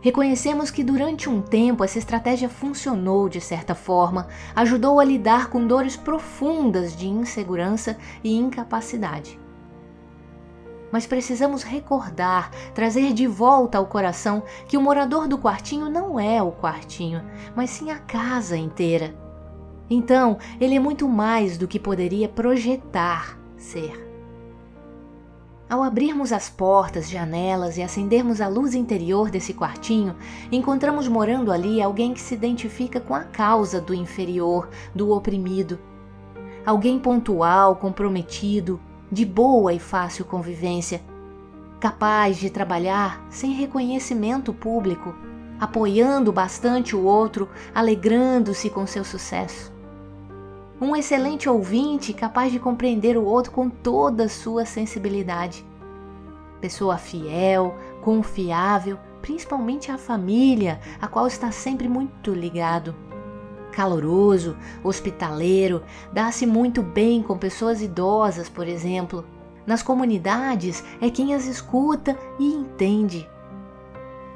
Reconhecemos 0.00 0.70
que 0.70 0.84
durante 0.84 1.28
um 1.28 1.42
tempo 1.42 1.82
essa 1.82 1.98
estratégia 1.98 2.48
funcionou 2.48 3.28
de 3.28 3.40
certa 3.40 3.74
forma, 3.74 4.28
ajudou 4.54 5.00
a 5.00 5.04
lidar 5.04 5.50
com 5.50 5.66
dores 5.66 5.96
profundas 5.96 6.96
de 6.96 7.08
insegurança 7.08 7.96
e 8.22 8.36
incapacidade. 8.36 9.38
Mas 10.92 11.06
precisamos 11.06 11.62
recordar, 11.62 12.50
trazer 12.74 13.12
de 13.12 13.26
volta 13.26 13.76
ao 13.76 13.86
coração 13.86 14.42
que 14.66 14.76
o 14.76 14.80
morador 14.80 15.26
do 15.26 15.36
quartinho 15.36 15.90
não 15.90 16.18
é 16.18 16.42
o 16.42 16.52
quartinho, 16.52 17.22
mas 17.54 17.70
sim 17.70 17.90
a 17.90 17.98
casa 17.98 18.56
inteira. 18.56 19.14
Então, 19.90 20.38
ele 20.60 20.76
é 20.76 20.80
muito 20.80 21.08
mais 21.08 21.58
do 21.58 21.66
que 21.66 21.78
poderia 21.78 22.28
projetar 22.28 23.38
ser. 23.56 24.07
Ao 25.68 25.82
abrirmos 25.82 26.32
as 26.32 26.48
portas, 26.48 27.10
janelas 27.10 27.76
e 27.76 27.82
acendermos 27.82 28.40
a 28.40 28.48
luz 28.48 28.74
interior 28.74 29.30
desse 29.30 29.52
quartinho, 29.52 30.16
encontramos 30.50 31.06
morando 31.06 31.52
ali 31.52 31.82
alguém 31.82 32.14
que 32.14 32.22
se 32.22 32.34
identifica 32.34 32.98
com 32.98 33.14
a 33.14 33.24
causa 33.24 33.78
do 33.78 33.92
inferior, 33.92 34.70
do 34.94 35.10
oprimido. 35.10 35.78
Alguém 36.64 36.98
pontual, 36.98 37.76
comprometido, 37.76 38.80
de 39.12 39.26
boa 39.26 39.74
e 39.74 39.78
fácil 39.78 40.24
convivência, 40.24 41.02
capaz 41.78 42.38
de 42.38 42.48
trabalhar 42.48 43.26
sem 43.28 43.52
reconhecimento 43.52 44.54
público, 44.54 45.14
apoiando 45.60 46.32
bastante 46.32 46.96
o 46.96 47.04
outro, 47.04 47.46
alegrando-se 47.74 48.70
com 48.70 48.86
seu 48.86 49.04
sucesso. 49.04 49.77
Um 50.80 50.94
excelente 50.94 51.48
ouvinte 51.48 52.12
capaz 52.12 52.52
de 52.52 52.60
compreender 52.60 53.16
o 53.16 53.24
outro 53.24 53.50
com 53.50 53.68
toda 53.68 54.24
a 54.24 54.28
sua 54.28 54.64
sensibilidade. 54.64 55.66
Pessoa 56.60 56.96
fiel, 56.96 57.74
confiável, 58.00 58.96
principalmente 59.20 59.90
a 59.90 59.98
família, 59.98 60.80
a 61.00 61.08
qual 61.08 61.26
está 61.26 61.50
sempre 61.50 61.88
muito 61.88 62.32
ligado. 62.32 62.94
Caloroso, 63.72 64.56
hospitaleiro, 64.84 65.82
dá-se 66.12 66.46
muito 66.46 66.80
bem 66.80 67.24
com 67.24 67.36
pessoas 67.36 67.82
idosas, 67.82 68.48
por 68.48 68.68
exemplo. 68.68 69.24
Nas 69.66 69.82
comunidades 69.82 70.84
é 71.00 71.10
quem 71.10 71.34
as 71.34 71.46
escuta 71.46 72.16
e 72.38 72.54
entende. 72.54 73.28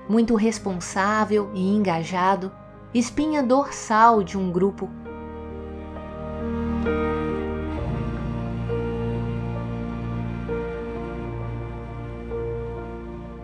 Muito 0.08 0.34
responsável 0.34 1.52
e 1.54 1.72
engajado, 1.72 2.50
espinha 2.92 3.44
dorsal 3.44 4.25
de 4.25 4.37
um 4.37 4.50
grupo 4.50 4.90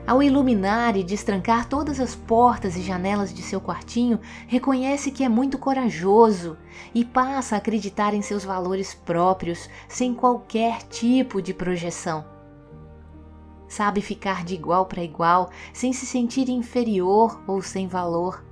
Ao 0.09 0.23
iluminar 0.23 0.97
e 0.97 1.05
destrancar 1.05 1.69
todas 1.69 2.01
as 2.01 2.15
portas 2.15 2.79
e 2.79 2.81
janelas 2.81 3.33
de 3.33 3.43
seu 3.43 3.61
quartinho, 3.61 4.19
reconhece 4.47 5.11
que 5.11 5.23
é 5.23 5.29
muito 5.29 5.59
corajoso 5.59 6.57
e 6.95 7.05
passa 7.05 7.55
a 7.55 7.59
acreditar 7.59 8.15
em 8.15 8.23
seus 8.23 8.43
valores 8.43 8.95
próprios, 8.95 9.69
sem 9.87 10.15
qualquer 10.15 10.83
tipo 10.85 11.43
de 11.43 11.53
projeção. 11.53 12.25
Sabe 13.69 14.01
ficar 14.01 14.47
de 14.47 14.55
igual 14.55 14.87
para 14.87 15.05
igual, 15.05 15.51
sem 15.75 15.93
se 15.93 16.07
sentir 16.07 16.49
inferior 16.49 17.43
ou 17.47 17.61
sem 17.61 17.87
valor. 17.87 18.48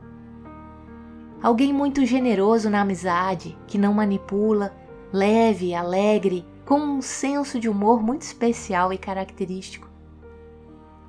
Alguém 1.43 1.73
muito 1.73 2.05
generoso 2.05 2.71
na 2.71 2.81
amizade, 2.81 3.57
que 3.67 3.79
não 3.79 3.95
manipula, 3.95 4.75
leve, 5.13 5.75
alegre, 5.75 6.45
com 6.65 6.79
um 6.79 7.03
senso 7.03 7.61
de 7.61 7.69
humor 7.69 8.03
muito 8.03 8.23
especial 8.23 8.93
e 8.93 8.99
característico 8.99 9.87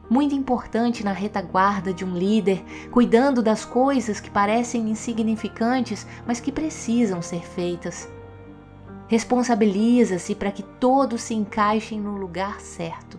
muito 0.10 0.34
importante 0.34 1.03
na 1.03 1.12
retaguarda 1.12 1.93
de 1.93 2.05
um 2.05 2.15
líder, 2.15 2.63
cuidando 2.91 3.41
das 3.41 3.65
coisas 3.65 4.19
que 4.19 4.29
parecem 4.29 4.89
insignificantes, 4.89 6.07
mas 6.25 6.39
que 6.39 6.51
precisam 6.51 7.22
ser 7.22 7.41
feitas. 7.41 8.10
Responsabiliza-se 9.07 10.36
para 10.36 10.51
que 10.51 10.63
todos 10.63 11.22
se 11.22 11.34
encaixem 11.34 12.00
no 12.00 12.17
lugar 12.17 12.60
certo. 12.60 13.17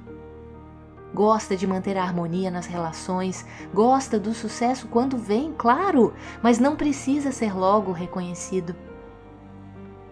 Gosta 1.14 1.56
de 1.56 1.66
manter 1.66 1.96
a 1.96 2.02
harmonia 2.02 2.50
nas 2.50 2.66
relações, 2.66 3.44
gosta 3.72 4.18
do 4.18 4.34
sucesso 4.34 4.88
quando 4.88 5.16
vem, 5.16 5.54
claro, 5.56 6.14
mas 6.42 6.58
não 6.58 6.76
precisa 6.76 7.32
ser 7.32 7.56
logo 7.56 7.92
reconhecido. 7.92 8.76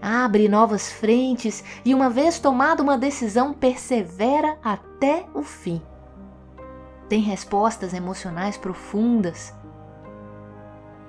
Abre 0.00 0.48
novas 0.48 0.90
frentes 0.90 1.62
e, 1.84 1.94
uma 1.94 2.08
vez 2.08 2.38
tomada 2.38 2.82
uma 2.82 2.96
decisão, 2.96 3.52
persevera 3.52 4.58
até 4.62 5.26
o 5.34 5.42
fim 5.42 5.82
tem 7.08 7.20
respostas 7.20 7.94
emocionais 7.94 8.56
profundas. 8.56 9.52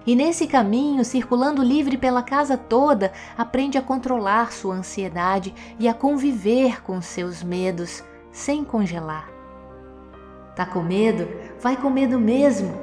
E 0.06 0.16
nesse 0.16 0.48
caminho, 0.48 1.04
circulando 1.04 1.62
livre 1.62 1.98
pela 1.98 2.24
casa 2.24 2.58
toda, 2.58 3.12
aprende 3.38 3.78
a 3.78 3.82
controlar 3.82 4.54
sua 4.54 4.76
ansiedade 4.76 5.54
e 5.78 5.88
a 5.88 5.94
conviver 5.94 6.82
com 6.82 7.02
seus 7.02 7.44
medos 7.44 8.04
sem 8.32 8.64
congelar. 8.64 9.37
Tá 10.58 10.66
com 10.66 10.82
medo? 10.82 11.28
Vai 11.62 11.78
com 11.78 11.88
medo 11.88 12.20
mesmo. 12.20 12.74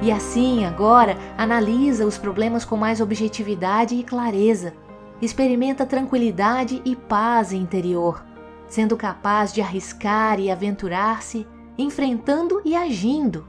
E 0.00 0.12
assim, 0.12 0.64
agora, 0.64 1.16
analisa 1.36 2.06
os 2.06 2.16
problemas 2.16 2.64
com 2.64 2.76
mais 2.76 3.00
objetividade 3.00 3.96
e 3.96 4.04
clareza. 4.04 4.72
Experimenta 5.20 5.84
tranquilidade 5.84 6.80
e 6.84 6.94
paz 6.94 7.52
interior, 7.52 8.24
sendo 8.68 8.96
capaz 8.96 9.52
de 9.52 9.60
arriscar 9.60 10.38
e 10.38 10.48
aventurar-se, 10.48 11.44
enfrentando 11.76 12.62
e 12.64 12.76
agindo. 12.76 13.44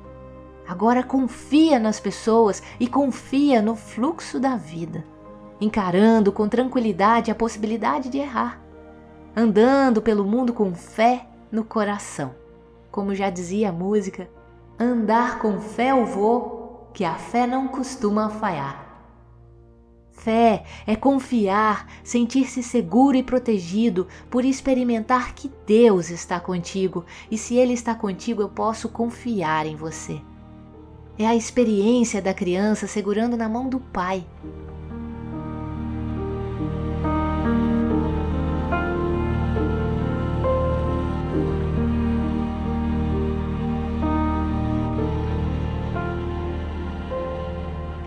Agora 0.72 1.04
confia 1.04 1.78
nas 1.78 2.00
pessoas 2.00 2.64
e 2.80 2.88
confia 2.88 3.62
no 3.62 3.76
fluxo 3.76 4.40
da 4.40 4.56
vida, 4.56 5.04
encarando 5.60 6.32
com 6.32 6.48
tranquilidade 6.48 7.30
a 7.30 7.36
possibilidade 7.36 8.08
de 8.08 8.20
errar, 8.20 8.58
andando 9.36 10.02
pelo 10.02 10.24
mundo 10.24 10.54
com 10.54 10.74
fé 10.74 11.28
no 11.52 11.66
coração. 11.66 12.34
Como 12.90 13.14
já 13.14 13.30
dizia 13.30 13.68
a 13.68 13.74
música, 13.74 14.30
Andar 14.80 15.40
com 15.40 15.60
fé 15.60 15.92
eu 15.92 16.06
vou, 16.06 16.90
que 16.94 17.04
a 17.04 17.16
fé 17.16 17.46
não 17.46 17.68
costuma 17.68 18.30
falhar. 18.30 19.12
Fé 20.10 20.64
é 20.88 20.96
confiar, 20.96 21.86
sentir-se 22.02 22.64
seguro 22.64 23.18
e 23.18 23.24
protegido 23.24 24.08
por 24.30 24.46
experimentar 24.46 25.36
que 25.36 25.52
Deus 25.68 26.10
está 26.10 26.40
contigo 26.40 27.04
e 27.30 27.38
se 27.38 27.58
Ele 27.58 27.74
está 27.74 27.94
contigo 27.94 28.42
eu 28.42 28.48
posso 28.48 28.88
confiar 28.88 29.66
em 29.66 29.76
você. 29.76 30.22
É 31.22 31.28
a 31.28 31.36
experiência 31.36 32.20
da 32.20 32.34
criança 32.34 32.88
segurando 32.88 33.38
na 33.38 33.48
mão 33.48 33.70
do 33.70 33.80
Pai, 33.80 34.26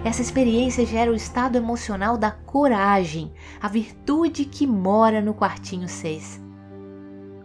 Essa 0.05 0.21
experiência 0.21 0.85
gera 0.85 1.11
o 1.11 1.15
estado 1.15 1.57
emocional 1.57 2.19
da 2.19 2.31
coragem, 2.31 3.33
a 3.61 3.69
virtude 3.69 4.45
que 4.45 4.67
mora 4.67 5.21
no 5.21 5.35
quartinho 5.35 5.89
6. 5.89 6.44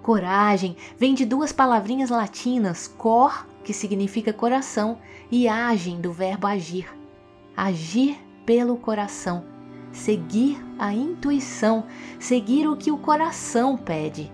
Coragem 0.01 0.75
vem 0.97 1.13
de 1.13 1.25
duas 1.25 1.51
palavrinhas 1.51 2.09
latinas, 2.09 2.87
cor, 2.87 3.47
que 3.63 3.73
significa 3.73 4.31
coração, 4.31 4.97
e 5.29 5.47
agem, 5.47 5.99
do 5.99 6.11
verbo 6.11 6.47
agir. 6.47 6.87
Agir 7.55 8.17
pelo 8.45 8.77
coração, 8.77 9.43
seguir 9.91 10.57
a 10.77 10.93
intuição, 10.93 11.85
seguir 12.19 12.67
o 12.67 12.77
que 12.77 12.91
o 12.91 12.97
coração 12.97 13.77
pede. 13.77 14.31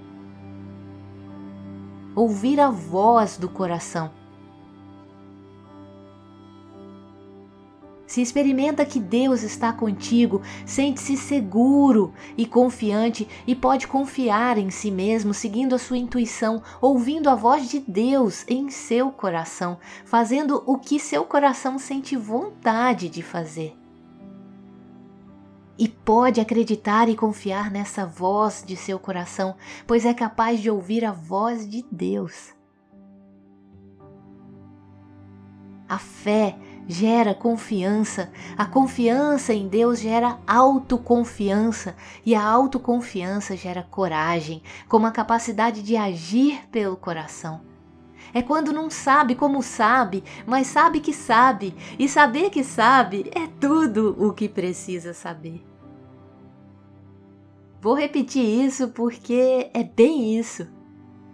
Ouvir 2.15 2.59
a 2.59 2.69
voz 2.69 3.37
do 3.37 3.49
coração 3.49 4.11
Se 8.07 8.21
experimenta 8.21 8.85
que 8.85 8.99
Deus 8.99 9.41
está 9.41 9.73
contigo, 9.73 10.41
sente-se 10.65 11.17
seguro 11.17 12.13
e 12.37 12.45
confiante 12.45 13.27
e 13.47 13.55
pode 13.55 13.87
confiar 13.87 14.57
em 14.57 14.69
si 14.69 14.91
mesmo, 14.91 15.33
seguindo 15.33 15.73
a 15.73 15.79
sua 15.79 15.97
intuição, 15.97 16.61
ouvindo 16.79 17.29
a 17.29 17.35
voz 17.35 17.69
de 17.69 17.79
Deus 17.79 18.45
em 18.47 18.69
seu 18.69 19.11
coração, 19.11 19.79
fazendo 20.05 20.63
o 20.67 20.77
que 20.77 20.99
seu 20.99 21.25
coração 21.25 21.79
sente 21.79 22.15
vontade 22.15 23.09
de 23.09 23.23
fazer. 23.23 23.75
E 25.77 25.89
pode 25.89 26.39
acreditar 26.39 27.09
e 27.09 27.15
confiar 27.15 27.69
nessa 27.69 28.05
voz 28.05 28.63
de 28.65 28.77
seu 28.77 28.97
coração, 28.97 29.55
pois 29.85 30.05
é 30.05 30.13
capaz 30.13 30.61
de 30.61 30.69
ouvir 30.69 31.03
a 31.03 31.11
voz 31.11 31.67
de 31.67 31.83
Deus. 31.91 32.53
A 35.87 35.99
fé 35.99 36.57
gera 36.87 37.33
confiança, 37.33 38.31
a 38.57 38.65
confiança 38.65 39.53
em 39.53 39.67
Deus 39.67 39.99
gera 39.99 40.39
autoconfiança 40.45 41.95
e 42.25 42.35
a 42.35 42.43
autoconfiança 42.43 43.55
gera 43.55 43.83
coragem, 43.83 44.61
como 44.87 45.07
a 45.07 45.11
capacidade 45.11 45.81
de 45.81 45.97
agir 45.97 46.61
pelo 46.71 46.95
coração. 46.95 47.61
É 48.33 48.41
quando 48.41 48.73
não 48.73 48.89
sabe 48.89 49.33
como 49.33 49.63
sabe, 49.63 50.23
mas 50.45 50.67
sabe 50.67 50.99
que 50.99 51.13
sabe, 51.13 51.73
e 51.97 52.07
saber 52.09 52.49
que 52.49 52.63
sabe 52.63 53.31
é 53.33 53.47
tudo 53.59 54.15
o 54.19 54.33
que 54.33 54.49
precisa 54.49 55.13
saber. 55.13 55.63
Vou 57.81 57.93
repetir 57.93 58.43
isso 58.43 58.89
porque 58.89 59.69
é 59.73 59.83
bem 59.83 60.37
isso. 60.37 60.67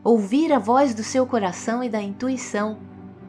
Ouvir 0.03 0.51
a 0.51 0.59
voz 0.59 0.93
do 0.93 1.03
seu 1.03 1.25
coração 1.25 1.83
e 1.83 1.89
da 1.89 2.01
intuição 2.01 2.77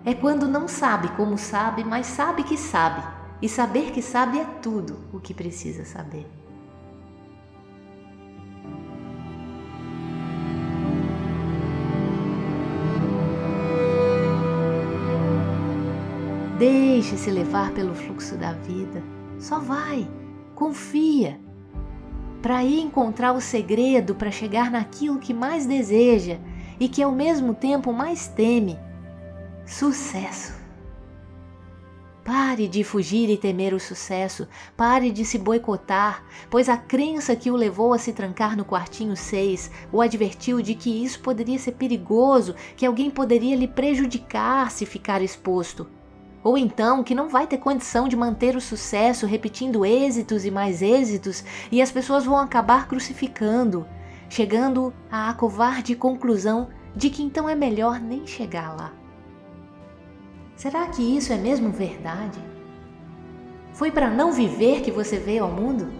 é 0.04 0.14
quando 0.14 0.48
não 0.48 0.66
sabe 0.66 1.08
como 1.10 1.38
sabe, 1.38 1.84
mas 1.84 2.06
sabe 2.06 2.42
que 2.42 2.56
sabe. 2.56 3.02
E 3.40 3.48
saber 3.48 3.90
que 3.90 4.02
sabe 4.02 4.38
é 4.38 4.44
tudo 4.62 4.98
o 5.12 5.18
que 5.18 5.34
precisa 5.34 5.84
saber. 5.84 6.26
Deixe-se 16.58 17.30
levar 17.30 17.72
pelo 17.72 17.94
fluxo 17.94 18.36
da 18.36 18.52
vida. 18.52 19.02
Só 19.38 19.58
vai, 19.58 20.08
confia. 20.54 21.40
Para 22.40 22.62
ir 22.64 22.80
encontrar 22.80 23.32
o 23.32 23.40
segredo 23.40 24.14
para 24.14 24.30
chegar 24.30 24.70
naquilo 24.70 25.18
que 25.18 25.34
mais 25.34 25.66
deseja 25.66 26.38
e 26.78 26.88
que 26.88 27.02
ao 27.02 27.10
mesmo 27.10 27.54
tempo 27.54 27.92
mais 27.92 28.28
teme: 28.28 28.78
sucesso. 29.66 30.62
Pare 32.24 32.68
de 32.68 32.84
fugir 32.84 33.28
e 33.28 33.36
temer 33.36 33.74
o 33.74 33.80
sucesso, 33.80 34.46
pare 34.76 35.10
de 35.10 35.24
se 35.24 35.36
boicotar, 35.36 36.24
pois 36.48 36.68
a 36.68 36.76
crença 36.76 37.34
que 37.34 37.50
o 37.50 37.56
levou 37.56 37.92
a 37.92 37.98
se 37.98 38.12
trancar 38.12 38.56
no 38.56 38.64
quartinho 38.64 39.16
6 39.16 39.70
o 39.92 40.00
advertiu 40.00 40.62
de 40.62 40.76
que 40.76 41.04
isso 41.04 41.18
poderia 41.18 41.58
ser 41.58 41.72
perigoso, 41.72 42.54
que 42.76 42.86
alguém 42.86 43.10
poderia 43.10 43.56
lhe 43.56 43.66
prejudicar 43.66 44.70
se 44.70 44.86
ficar 44.86 45.20
exposto. 45.20 45.88
Ou 46.44 46.56
então 46.56 47.02
que 47.02 47.14
não 47.14 47.28
vai 47.28 47.46
ter 47.48 47.58
condição 47.58 48.06
de 48.06 48.16
manter 48.16 48.54
o 48.54 48.60
sucesso 48.60 49.26
repetindo 49.26 49.84
êxitos 49.84 50.44
e 50.44 50.50
mais 50.50 50.80
êxitos 50.80 51.44
e 51.72 51.82
as 51.82 51.90
pessoas 51.90 52.24
vão 52.24 52.38
acabar 52.38 52.86
crucificando, 52.86 53.84
chegando 54.28 54.94
à 55.10 55.34
covarde 55.34 55.96
conclusão 55.96 56.68
de 56.94 57.10
que 57.10 57.22
então 57.22 57.48
é 57.48 57.54
melhor 57.56 57.98
nem 57.98 58.26
chegar 58.28 58.76
lá. 58.76 59.01
Será 60.62 60.86
que 60.86 61.02
isso 61.02 61.32
é 61.32 61.36
mesmo 61.36 61.72
verdade? 61.72 62.38
Foi 63.72 63.90
para 63.90 64.08
não 64.08 64.30
viver 64.30 64.80
que 64.80 64.92
você 64.92 65.18
veio 65.18 65.42
ao 65.42 65.50
mundo? 65.50 65.92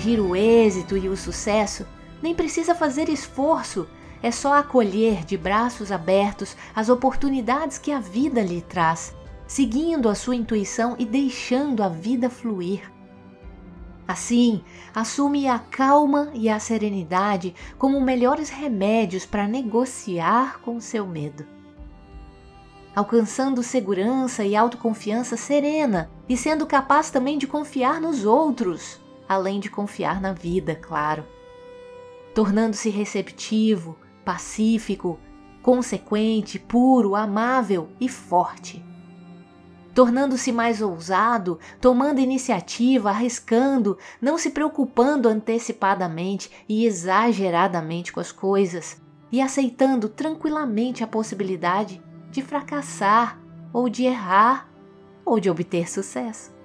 Atingir 0.00 0.18
o 0.18 0.34
êxito 0.34 0.96
e 0.96 1.08
o 1.10 1.16
sucesso, 1.16 1.86
nem 2.22 2.34
precisa 2.34 2.74
fazer 2.74 3.10
esforço, 3.10 3.86
é 4.22 4.30
só 4.30 4.54
acolher 4.54 5.24
de 5.26 5.36
braços 5.36 5.92
abertos 5.92 6.56
as 6.74 6.88
oportunidades 6.88 7.76
que 7.76 7.92
a 7.92 8.00
vida 8.00 8.42
lhe 8.42 8.62
traz, 8.62 9.14
seguindo 9.46 10.08
a 10.08 10.14
sua 10.14 10.34
intuição 10.34 10.96
e 10.98 11.04
deixando 11.04 11.82
a 11.82 11.88
vida 11.88 12.30
fluir. 12.30 12.90
Assim, 14.08 14.64
assume 14.94 15.46
a 15.46 15.58
calma 15.58 16.30
e 16.32 16.48
a 16.48 16.58
serenidade 16.58 17.54
como 17.78 18.00
melhores 18.00 18.48
remédios 18.48 19.26
para 19.26 19.46
negociar 19.46 20.60
com 20.60 20.80
seu 20.80 21.06
medo. 21.06 21.46
Alcançando 22.96 23.62
segurança 23.62 24.44
e 24.44 24.56
autoconfiança 24.56 25.36
serena 25.36 26.10
e 26.28 26.36
sendo 26.36 26.66
capaz 26.66 27.10
também 27.10 27.36
de 27.38 27.46
confiar 27.46 28.00
nos 28.00 28.24
outros 28.24 28.98
além 29.30 29.60
de 29.60 29.70
confiar 29.70 30.20
na 30.20 30.32
vida, 30.32 30.74
claro. 30.74 31.24
Tornando-se 32.34 32.90
receptivo, 32.90 33.96
pacífico, 34.24 35.20
consequente, 35.62 36.58
puro, 36.58 37.14
amável 37.14 37.90
e 38.00 38.08
forte. 38.08 38.84
Tornando-se 39.94 40.50
mais 40.50 40.82
ousado, 40.82 41.60
tomando 41.80 42.18
iniciativa, 42.18 43.10
arriscando, 43.10 43.96
não 44.20 44.36
se 44.36 44.50
preocupando 44.50 45.28
antecipadamente 45.28 46.50
e 46.68 46.84
exageradamente 46.84 48.12
com 48.12 48.18
as 48.18 48.32
coisas, 48.32 49.00
e 49.30 49.40
aceitando 49.40 50.08
tranquilamente 50.08 51.04
a 51.04 51.06
possibilidade 51.06 52.02
de 52.32 52.42
fracassar, 52.42 53.38
ou 53.72 53.88
de 53.88 54.06
errar, 54.06 54.68
ou 55.24 55.38
de 55.38 55.48
obter 55.48 55.88
sucesso. 55.88 56.58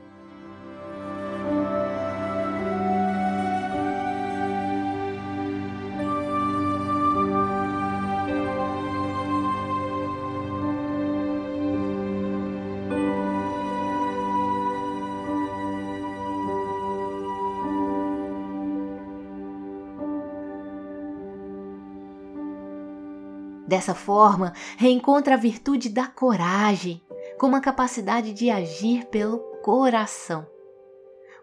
Dessa 23.75 23.93
forma, 23.93 24.53
reencontra 24.77 25.33
a 25.33 25.37
virtude 25.37 25.89
da 25.89 26.07
coragem, 26.07 27.03
como 27.37 27.57
a 27.57 27.59
capacidade 27.59 28.31
de 28.31 28.49
agir 28.49 29.03
pelo 29.07 29.37
coração. 29.61 30.47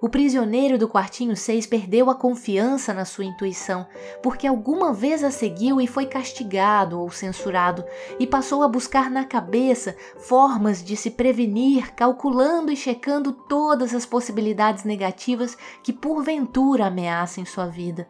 O 0.00 0.08
prisioneiro 0.08 0.78
do 0.78 0.88
quartinho 0.88 1.36
6 1.36 1.66
perdeu 1.66 2.08
a 2.08 2.14
confiança 2.14 2.94
na 2.94 3.04
sua 3.04 3.26
intuição, 3.26 3.86
porque 4.22 4.46
alguma 4.46 4.94
vez 4.94 5.22
a 5.22 5.30
seguiu 5.30 5.78
e 5.78 5.86
foi 5.86 6.06
castigado 6.06 6.98
ou 6.98 7.10
censurado, 7.10 7.84
e 8.18 8.26
passou 8.26 8.62
a 8.62 8.68
buscar 8.68 9.10
na 9.10 9.26
cabeça 9.26 9.94
formas 10.16 10.82
de 10.82 10.96
se 10.96 11.10
prevenir, 11.10 11.92
calculando 11.94 12.72
e 12.72 12.76
checando 12.76 13.30
todas 13.30 13.94
as 13.94 14.06
possibilidades 14.06 14.84
negativas 14.84 15.54
que 15.82 15.92
porventura 15.92 16.86
ameacem 16.86 17.44
sua 17.44 17.66
vida. 17.66 18.08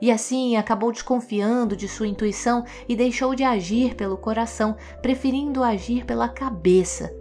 E 0.00 0.10
assim 0.10 0.56
acabou 0.56 0.92
desconfiando 0.92 1.76
de 1.76 1.88
sua 1.88 2.06
intuição 2.06 2.64
e 2.88 2.94
deixou 2.94 3.34
de 3.34 3.42
agir 3.42 3.96
pelo 3.96 4.16
coração, 4.16 4.76
preferindo 5.02 5.62
agir 5.62 6.04
pela 6.04 6.28
cabeça, 6.28 7.12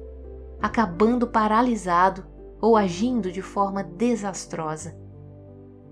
acabando 0.61 1.27
paralisado 1.27 2.25
ou 2.61 2.77
agindo 2.77 3.31
de 3.31 3.41
forma 3.41 3.83
desastrosa. 3.83 4.95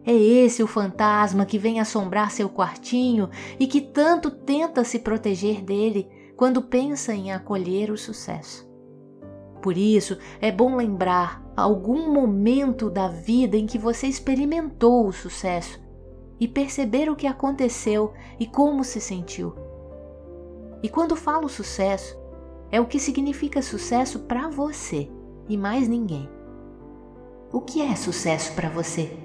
É 0.06 0.13
esse 0.13 0.62
o 0.62 0.67
fantasma 0.67 1.45
que 1.45 1.58
vem 1.58 1.80
assombrar 1.80 2.30
seu 2.30 2.48
quartinho 2.48 3.30
e 3.60 3.65
que 3.65 3.82
tanto 3.82 4.30
tenta 4.30 4.84
se 4.84 5.00
proteger 5.00 5.63
dele 5.63 6.08
quando 6.38 6.62
pensa 6.62 7.13
em 7.15 7.32
acolher 7.32 7.89
o 7.89 7.98
sucesso. 7.98 8.69
Por 9.63 9.76
isso, 9.76 10.19
é 10.39 10.52
bom 10.52 10.76
lembrar 10.76 11.43
algum 11.58 12.13
momento 12.13 12.88
da 12.88 13.08
vida 13.08 13.58
em 13.58 13.65
que 13.65 13.80
você 13.80 14.06
experimentou 14.06 15.08
o 15.08 15.13
sucesso 15.13 15.85
e 16.39 16.48
perceber 16.48 17.10
o 17.10 17.15
que 17.15 17.28
aconteceu 17.28 18.13
e 18.39 18.45
como 18.45 18.84
se 18.84 19.00
sentiu. 19.00 19.56
E 20.84 20.89
quando 20.89 21.15
falo 21.15 21.48
sucesso, 21.50 22.17
é 22.71 22.80
o 22.80 22.86
que 22.86 23.00
significa 23.00 23.62
sucesso 23.62 24.19
para 24.19 24.50
você 24.50 25.10
e 25.48 25.58
mais 25.58 25.88
ninguém. 25.88 26.30
O 27.52 27.62
que 27.62 27.82
é 27.82 27.95
sucesso 27.95 28.54
para 28.54 28.69
você? 28.69 29.24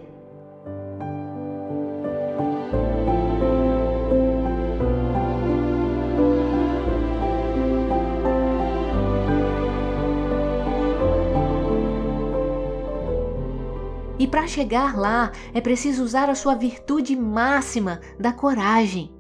E 14.21 14.27
para 14.27 14.47
chegar 14.47 14.99
lá 14.99 15.33
é 15.55 15.63
preciso 15.63 16.05
usar 16.05 16.29
a 16.29 16.35
sua 16.35 16.55
virtude 16.55 17.17
máxima 17.17 18.03
da 18.19 18.31
coragem. 18.31 19.11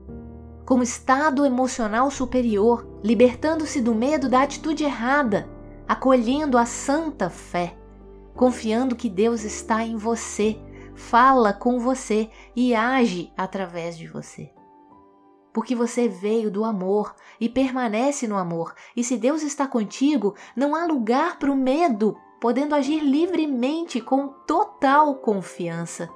Como 0.66 0.82
estado 0.82 1.46
emocional 1.46 2.10
superior, 2.10 2.86
libertando-se 3.02 3.80
do 3.80 3.94
medo 3.94 4.28
da 4.28 4.42
atitude 4.42 4.84
errada, 4.84 5.48
acolhendo 5.88 6.58
a 6.58 6.66
santa 6.66 7.30
fé, 7.30 7.74
confiando 8.34 8.94
que 8.94 9.08
Deus 9.08 9.42
está 9.42 9.82
em 9.82 9.96
você, 9.96 10.60
fala 10.94 11.54
com 11.54 11.80
você 11.80 12.28
e 12.54 12.74
age 12.74 13.32
através 13.38 13.96
de 13.96 14.06
você. 14.06 14.52
Porque 15.50 15.74
você 15.74 16.08
veio 16.08 16.50
do 16.50 16.62
amor 16.62 17.14
e 17.40 17.48
permanece 17.48 18.28
no 18.28 18.36
amor, 18.36 18.74
e 18.94 19.02
se 19.02 19.16
Deus 19.16 19.42
está 19.42 19.66
contigo, 19.66 20.34
não 20.54 20.76
há 20.76 20.84
lugar 20.84 21.38
para 21.38 21.50
o 21.50 21.56
medo, 21.56 22.18
podendo 22.40 22.74
agir 22.74 23.00
livremente 23.00 24.00
com 24.00 24.28
total 24.46 25.16
confiança. 25.16 26.08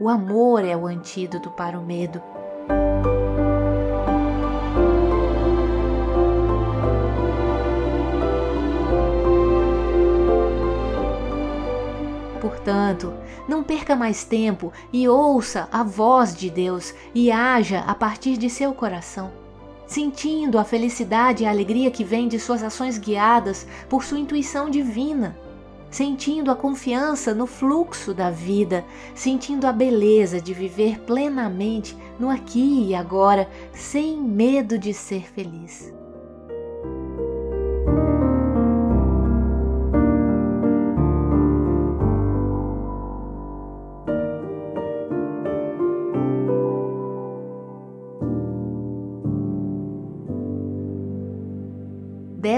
O 0.00 0.08
amor 0.08 0.64
é 0.64 0.76
o 0.76 0.86
antídoto 0.86 1.50
para 1.50 1.78
o 1.78 1.84
medo. 1.84 2.22
Portanto, 12.40 13.12
não 13.48 13.64
perca 13.64 13.96
mais 13.96 14.22
tempo 14.22 14.72
e 14.92 15.08
ouça 15.08 15.68
a 15.72 15.82
voz 15.82 16.36
de 16.36 16.48
Deus 16.48 16.94
e 17.12 17.32
haja 17.32 17.80
a 17.80 17.94
partir 17.94 18.36
de 18.36 18.48
seu 18.48 18.72
coração 18.72 19.47
sentindo 19.88 20.58
a 20.58 20.64
felicidade 20.64 21.42
e 21.42 21.46
a 21.46 21.50
alegria 21.50 21.90
que 21.90 22.04
vem 22.04 22.28
de 22.28 22.38
suas 22.38 22.62
ações 22.62 22.98
guiadas 22.98 23.66
por 23.88 24.04
sua 24.04 24.18
intuição 24.18 24.68
divina, 24.68 25.36
sentindo 25.90 26.50
a 26.50 26.54
confiança 26.54 27.34
no 27.34 27.46
fluxo 27.46 28.12
da 28.12 28.30
vida, 28.30 28.84
sentindo 29.14 29.66
a 29.66 29.72
beleza 29.72 30.40
de 30.40 30.52
viver 30.52 31.00
plenamente 31.00 31.96
no 32.20 32.28
aqui 32.28 32.88
e 32.88 32.94
agora, 32.94 33.48
sem 33.72 34.20
medo 34.20 34.78
de 34.78 34.92
ser 34.92 35.22
feliz. 35.32 35.97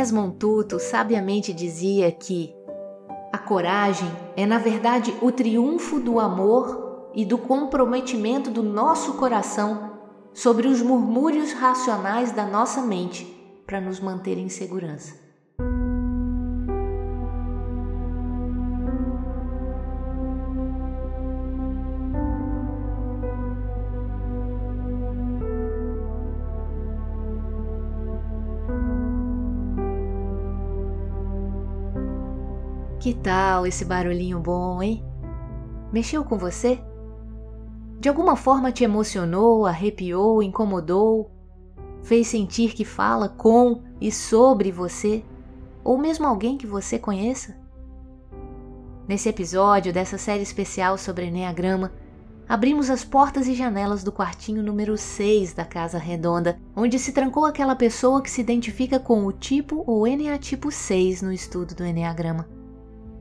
Desmond 0.00 0.38
Tutu 0.38 0.80
sabiamente 0.80 1.52
dizia 1.52 2.10
que 2.10 2.54
a 3.30 3.36
coragem 3.36 4.10
é, 4.34 4.46
na 4.46 4.56
verdade, 4.56 5.14
o 5.20 5.30
triunfo 5.30 6.00
do 6.00 6.18
amor 6.18 7.10
e 7.14 7.22
do 7.22 7.36
comprometimento 7.36 8.50
do 8.50 8.62
nosso 8.62 9.18
coração 9.18 9.98
sobre 10.32 10.68
os 10.68 10.80
murmúrios 10.80 11.52
racionais 11.52 12.32
da 12.32 12.46
nossa 12.46 12.80
mente 12.80 13.26
para 13.66 13.78
nos 13.78 14.00
manter 14.00 14.38
em 14.38 14.48
segurança. 14.48 15.19
Que 33.10 33.16
tal 33.16 33.66
esse 33.66 33.84
barulhinho 33.84 34.38
bom, 34.38 34.80
hein? 34.80 35.04
Mexeu 35.92 36.22
com 36.22 36.38
você? 36.38 36.78
De 37.98 38.08
alguma 38.08 38.36
forma 38.36 38.70
te 38.70 38.84
emocionou, 38.84 39.66
arrepiou, 39.66 40.40
incomodou? 40.40 41.28
Fez 42.04 42.28
sentir 42.28 42.72
que 42.72 42.84
fala 42.84 43.28
com 43.28 43.82
e 44.00 44.12
sobre 44.12 44.70
você? 44.70 45.24
Ou 45.82 45.98
mesmo 45.98 46.24
alguém 46.24 46.56
que 46.56 46.68
você 46.68 47.00
conheça? 47.00 47.56
Nesse 49.08 49.28
episódio 49.28 49.92
dessa 49.92 50.16
série 50.16 50.44
especial 50.44 50.96
sobre 50.96 51.26
Enneagrama, 51.26 51.92
abrimos 52.48 52.90
as 52.90 53.04
portas 53.04 53.48
e 53.48 53.54
janelas 53.54 54.04
do 54.04 54.12
quartinho 54.12 54.62
número 54.62 54.96
6 54.96 55.52
da 55.52 55.64
Casa 55.64 55.98
Redonda, 55.98 56.60
onde 56.76 56.96
se 56.96 57.10
trancou 57.10 57.44
aquela 57.44 57.74
pessoa 57.74 58.22
que 58.22 58.30
se 58.30 58.40
identifica 58.40 59.00
com 59.00 59.26
o 59.26 59.32
tipo 59.32 59.82
ou 59.84 60.06
Eneatipo 60.06 60.70
6 60.70 61.22
no 61.22 61.32
estudo 61.32 61.74
do 61.74 61.84
Enneagrama. 61.84 62.59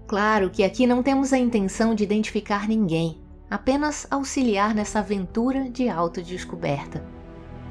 Claro 0.10 0.50
que 0.50 0.64
aqui 0.64 0.88
não 0.88 1.04
temos 1.04 1.32
a 1.32 1.38
intenção 1.38 1.94
de 1.94 2.04
identificar 2.04 2.68
ninguém, 2.68 3.22
apenas 3.48 4.08
auxiliar 4.10 4.74
nessa 4.74 4.98
aventura 4.98 5.70
de 5.70 5.88
autodescoberta. 5.88 7.06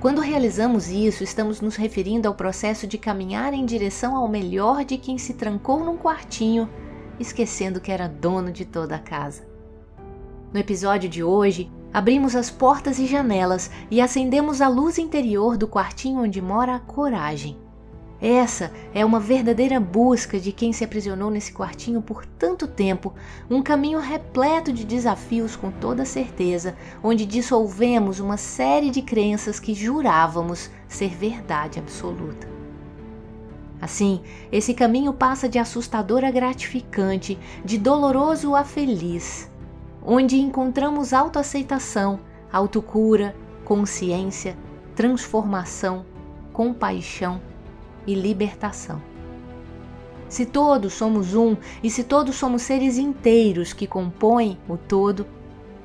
Quando 0.00 0.20
realizamos 0.20 0.86
isso, 0.88 1.24
estamos 1.24 1.60
nos 1.60 1.74
referindo 1.74 2.28
ao 2.28 2.36
processo 2.36 2.86
de 2.86 2.96
caminhar 2.96 3.52
em 3.52 3.66
direção 3.66 4.14
ao 4.14 4.28
melhor 4.28 4.84
de 4.84 4.96
quem 4.98 5.18
se 5.18 5.34
trancou 5.34 5.84
num 5.84 5.96
quartinho, 5.96 6.70
esquecendo 7.18 7.80
que 7.80 7.90
era 7.90 8.06
dono 8.06 8.52
de 8.52 8.64
toda 8.64 8.94
a 8.94 9.00
casa. 9.00 9.42
No 10.52 10.60
episódio 10.60 11.08
de 11.08 11.24
hoje, 11.24 11.68
abrimos 11.92 12.36
as 12.36 12.48
portas 12.48 13.00
e 13.00 13.06
janelas 13.08 13.68
e 13.90 14.00
acendemos 14.00 14.60
a 14.60 14.68
luz 14.68 14.96
interior 14.96 15.56
do 15.56 15.66
quartinho 15.66 16.22
onde 16.22 16.40
mora 16.40 16.76
a 16.76 16.78
coragem. 16.78 17.58
Essa 18.20 18.72
é 18.92 19.04
uma 19.04 19.20
verdadeira 19.20 19.78
busca 19.78 20.40
de 20.40 20.50
quem 20.50 20.72
se 20.72 20.82
aprisionou 20.82 21.30
nesse 21.30 21.52
quartinho 21.52 22.02
por 22.02 22.26
tanto 22.26 22.66
tempo, 22.66 23.14
um 23.48 23.62
caminho 23.62 24.00
repleto 24.00 24.72
de 24.72 24.84
desafios 24.84 25.54
com 25.54 25.70
toda 25.70 26.04
certeza, 26.04 26.76
onde 27.00 27.24
dissolvemos 27.24 28.18
uma 28.18 28.36
série 28.36 28.90
de 28.90 29.02
crenças 29.02 29.60
que 29.60 29.72
jurávamos 29.72 30.68
ser 30.88 31.10
verdade 31.10 31.78
absoluta. 31.78 32.48
Assim, 33.80 34.20
esse 34.50 34.74
caminho 34.74 35.12
passa 35.12 35.48
de 35.48 35.56
assustador 35.56 36.24
a 36.24 36.30
gratificante, 36.32 37.38
de 37.64 37.78
doloroso 37.78 38.56
a 38.56 38.64
feliz, 38.64 39.48
onde 40.04 40.40
encontramos 40.40 41.12
autoaceitação, 41.12 42.18
autocura, 42.52 43.36
consciência, 43.64 44.58
transformação, 44.96 46.04
compaixão 46.52 47.40
e 48.08 48.14
libertação. 48.14 49.00
Se 50.30 50.46
todos 50.46 50.94
somos 50.94 51.34
um 51.34 51.56
e 51.82 51.90
se 51.90 52.02
todos 52.02 52.36
somos 52.36 52.62
seres 52.62 52.96
inteiros 52.96 53.74
que 53.74 53.86
compõem 53.86 54.58
o 54.66 54.78
todo, 54.78 55.26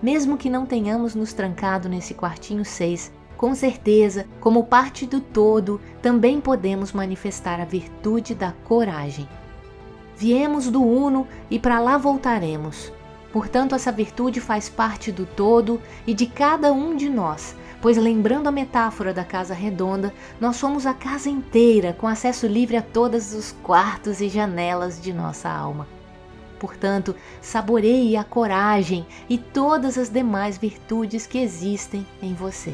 mesmo 0.02 0.38
que 0.38 0.50
não 0.50 0.66
tenhamos 0.66 1.14
nos 1.14 1.34
trancado 1.34 1.90
nesse 1.90 2.14
quartinho 2.14 2.64
6, 2.64 3.12
com 3.36 3.54
certeza, 3.54 4.26
como 4.40 4.64
parte 4.64 5.06
do 5.06 5.20
todo, 5.20 5.82
também 6.02 6.40
podemos 6.40 6.94
manifestar 6.94 7.60
a 7.60 7.66
virtude 7.66 8.34
da 8.34 8.54
coragem. 8.64 9.28
Viemos 10.16 10.70
do 10.70 10.82
Uno 10.82 11.28
e 11.50 11.60
para 11.60 11.80
lá 11.80 11.98
voltaremos. 11.98 12.92
Portanto, 13.34 13.76
essa 13.76 13.92
virtude 13.92 14.40
faz 14.40 14.70
parte 14.70 15.12
do 15.12 15.26
todo 15.26 15.82
e 16.08 16.14
de 16.14 16.28
cada 16.28 16.72
um 16.72 16.96
de 16.96 17.10
nós, 17.10 17.56
pois 17.84 17.98
lembrando 17.98 18.48
a 18.48 18.52
metáfora 18.52 19.14
da 19.14 19.26
casa 19.26 19.54
redonda, 19.54 20.14
nós 20.40 20.56
somos 20.56 20.86
a 20.86 20.94
casa 20.94 21.30
inteira 21.30 21.92
com 21.92 22.08
acesso 22.08 22.48
livre 22.48 22.78
a 22.78 22.82
todos 22.82 23.34
os 23.34 23.52
quartos 23.62 24.22
e 24.22 24.30
janelas 24.30 25.02
de 25.02 25.12
nossa 25.12 25.50
alma. 25.50 25.86
Portanto, 26.58 27.14
saboreie 27.42 28.16
a 28.16 28.24
coragem 28.24 29.06
e 29.28 29.38
todas 29.38 29.98
as 29.98 30.08
demais 30.08 30.58
virtudes 30.58 31.28
que 31.28 31.38
existem 31.38 32.08
em 32.22 32.34
você. 32.34 32.74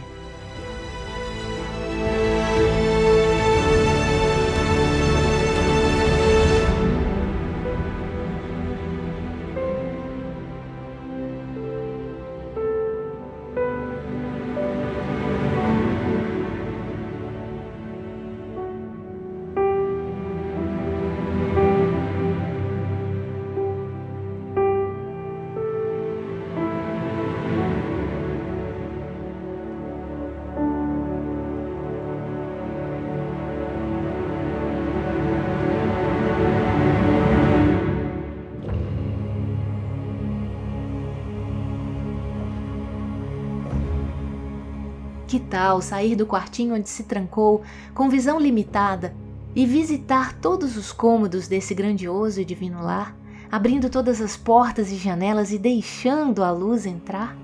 Sair 45.81 46.15
do 46.15 46.25
quartinho 46.25 46.75
onde 46.75 46.89
se 46.89 47.03
trancou, 47.03 47.61
com 47.93 48.09
visão 48.09 48.39
limitada, 48.39 49.13
e 49.55 49.65
visitar 49.65 50.33
todos 50.39 50.77
os 50.77 50.91
cômodos 50.91 51.47
desse 51.47 51.73
grandioso 51.73 52.39
e 52.39 52.45
divino 52.45 52.81
lar, 52.81 53.15
abrindo 53.51 53.89
todas 53.89 54.21
as 54.21 54.37
portas 54.37 54.91
e 54.91 54.95
janelas 54.95 55.51
e 55.51 55.57
deixando 55.57 56.43
a 56.43 56.51
luz 56.51 56.85
entrar? 56.85 57.35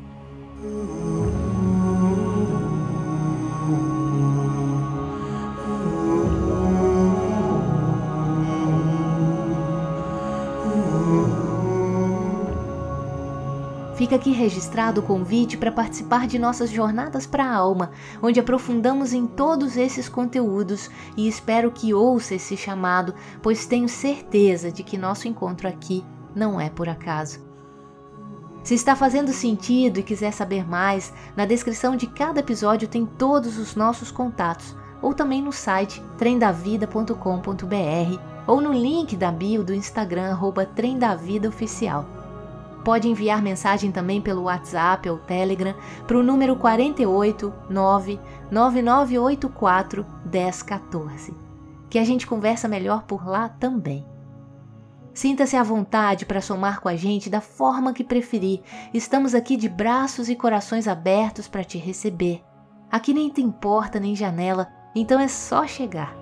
Fica 14.06 14.18
aqui 14.18 14.30
registrado 14.30 15.02
o 15.02 15.04
convite 15.04 15.58
para 15.58 15.72
participar 15.72 16.28
de 16.28 16.38
nossas 16.38 16.70
jornadas 16.70 17.26
para 17.26 17.44
a 17.44 17.56
alma, 17.56 17.90
onde 18.22 18.40
aprofundamos 18.40 19.14
em 19.14 19.26
todos 19.26 19.78
esses 19.78 20.08
conteúdos 20.08 20.92
e 21.18 21.28
espero 21.28 21.72
que 21.72 21.92
ouça 21.92 22.36
esse 22.36 22.56
chamado, 22.56 23.16
pois 23.42 23.66
tenho 23.66 23.90
certeza 23.90 24.72
de 24.72 24.84
que 24.84 24.96
nosso 24.96 25.28
encontro 25.28 25.68
aqui 25.68 26.06
não 26.36 26.62
é 26.62 26.70
por 26.70 26.88
acaso. 26.88 27.44
Se 28.64 28.76
está 28.76 28.96
fazendo 28.96 29.34
sentido 29.34 30.00
e 30.00 30.04
quiser 30.04 30.34
saber 30.34 30.70
mais, 30.70 31.12
na 31.36 31.48
descrição 31.48 31.96
de 31.96 32.06
cada 32.06 32.42
episódio 32.42 32.88
tem 32.88 33.08
todos 33.08 33.58
os 33.58 33.76
nossos 33.76 34.12
contatos, 34.12 34.76
ou 35.02 35.16
também 35.16 35.42
no 35.42 35.52
site 35.52 36.00
trendavida.com.br 36.16 38.20
ou 38.46 38.62
no 38.62 38.72
link 38.72 39.16
da 39.16 39.32
bio 39.32 39.64
do 39.64 39.74
Instagram 39.74 40.30
arroba 40.30 40.70
Oficial. 41.50 42.15
Pode 42.86 43.10
enviar 43.10 43.42
mensagem 43.42 43.92
também 43.92 44.22
pelo 44.22 44.44
WhatsApp 44.44 45.10
ou 45.10 45.18
Telegram 45.18 45.74
para 46.06 46.20
o 46.20 46.24
número 46.24 46.56
48 46.56 47.52
99984 47.68 50.06
1014. 50.32 51.34
Que 51.90 51.98
a 51.98 52.06
gente 52.06 52.28
conversa 52.28 52.68
melhor 52.68 53.02
por 53.04 53.28
lá 53.28 53.50
também. 53.50 54.06
Sinta-se 55.16 55.56
à 55.56 55.64
vontade 55.64 56.28
para 56.28 56.42
somar 56.42 56.80
com 56.80 56.88
a 56.88 56.96
gente 56.96 57.28
da 57.28 57.42
forma 57.42 57.92
que 57.92 58.04
preferir. 58.04 58.62
Estamos 58.94 59.34
aqui 59.34 59.58
de 59.58 59.68
braços 59.68 60.30
e 60.30 60.36
corações 60.36 60.88
abertos 60.88 61.48
para 61.48 61.64
te 61.64 61.80
receber. 61.80 62.44
Aqui 62.92 63.16
nem 63.16 63.32
tem 63.32 63.50
porta 63.50 64.00
nem 64.00 64.16
janela, 64.16 64.68
então 64.94 65.20
é 65.20 65.28
só 65.28 65.66
chegar. 65.66 66.16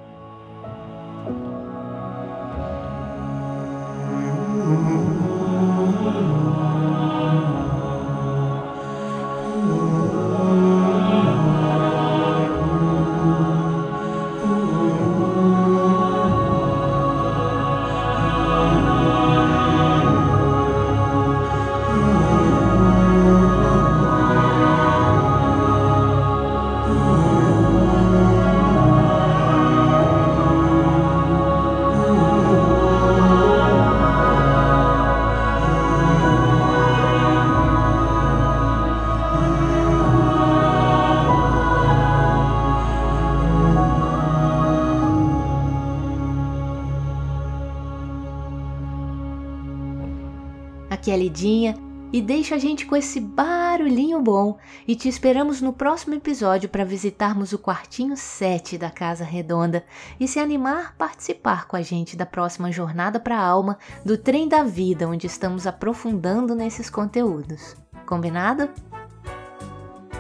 Aquelidinha 51.24 51.76
e 52.12 52.22
deixa 52.22 52.56
a 52.56 52.60
gente 52.60 52.86
com 52.86 52.96
esse 52.96 53.20
barulhinho 53.20 54.22
bom 54.22 54.58
e 54.88 54.96
te 54.96 55.10
esperamos 55.10 55.62
no 55.62 55.74
próximo 55.74 56.14
episódio 56.14 56.70
para 56.70 56.84
visitarmos 56.84 57.54
o 57.54 57.60
quartinho 57.60 58.16
7 58.16 58.78
da 58.78 58.92
Casa 58.92 59.24
Redonda 59.24 59.84
e 60.20 60.28
se 60.28 60.40
animar 60.40 60.96
participar 60.96 61.66
com 61.68 61.76
a 61.76 61.82
gente 61.82 62.16
da 62.16 62.26
próxima 62.26 62.72
jornada 62.72 63.20
para 63.20 63.38
a 63.38 63.46
alma 63.46 63.80
do 64.06 64.16
Trem 64.16 64.48
da 64.48 64.64
Vida, 64.64 65.08
onde 65.08 65.26
estamos 65.26 65.66
aprofundando 65.66 66.54
nesses 66.54 66.90
conteúdos. 66.90 67.76
Combinado? 68.06 68.70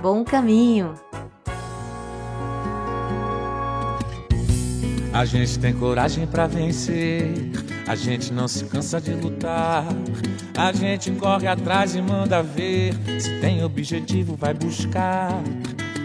Bom 0.01 0.23
caminho! 0.23 0.95
A 5.13 5.25
gente 5.25 5.59
tem 5.59 5.71
coragem 5.75 6.25
para 6.25 6.47
vencer, 6.47 7.51
a 7.87 7.95
gente 7.95 8.31
não 8.31 8.47
se 8.47 8.65
cansa 8.65 8.99
de 8.99 9.11
lutar. 9.11 9.85
A 10.57 10.71
gente 10.71 11.11
corre 11.11 11.47
atrás 11.47 11.95
e 11.95 12.01
manda 12.01 12.41
ver, 12.41 12.93
se 13.19 13.39
tem 13.39 13.63
objetivo 13.63 14.35
vai 14.35 14.53
buscar. 14.53 15.31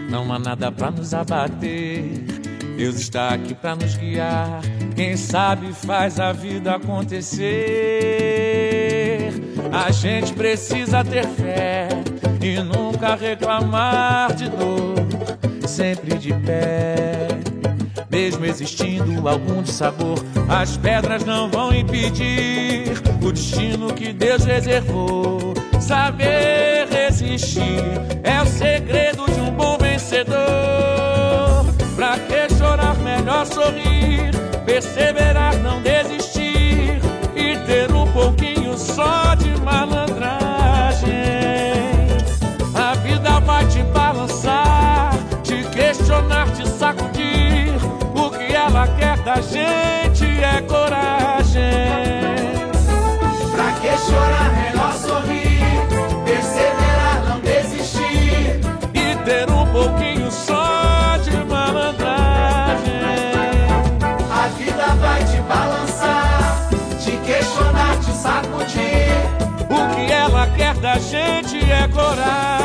Não 0.09 0.31
há 0.33 0.39
nada 0.39 0.71
para 0.71 0.91
nos 0.91 1.13
abater. 1.13 2.03
Deus 2.75 2.99
está 2.99 3.33
aqui 3.33 3.53
para 3.53 3.75
nos 3.75 3.95
guiar. 3.95 4.61
Quem 4.95 5.15
sabe 5.15 5.71
faz 5.73 6.19
a 6.19 6.31
vida 6.31 6.75
acontecer. 6.75 7.39
A 9.71 9.91
gente 9.91 10.33
precisa 10.33 11.03
ter 11.03 11.27
fé 11.27 11.89
e 12.41 12.61
nunca 12.61 13.15
reclamar 13.15 14.33
de 14.33 14.49
dor, 14.49 14.95
sempre 15.67 16.17
de 16.17 16.33
pé 16.33 17.28
mesmo 18.09 18.45
existindo 18.45 19.27
algum 19.27 19.61
dissabor, 19.61 20.17
as 20.47 20.77
pedras 20.77 21.23
não 21.23 21.49
vão 21.49 21.73
impedir 21.73 22.93
o 23.21 23.31
destino 23.31 23.93
que 23.93 24.11
Deus 24.11 24.43
reservou. 24.43 25.53
Saber 25.79 26.87
resistir 26.89 27.83
é 28.23 28.41
o 28.41 28.45
segredo 28.45 29.25
de 29.25 29.39
um 29.39 29.51
bom 29.51 29.77
vencedor. 29.77 30.37
Pra 31.95 32.17
que 32.17 32.53
chorar, 32.55 32.95
melhor 32.99 33.45
sorrir, 33.45 34.31
perseverar, 34.65 35.55
não 35.57 35.81
desistir 35.81 36.18
da 70.89 70.97
gente 70.97 71.57
é 71.71 71.87
coragem. 71.89 72.58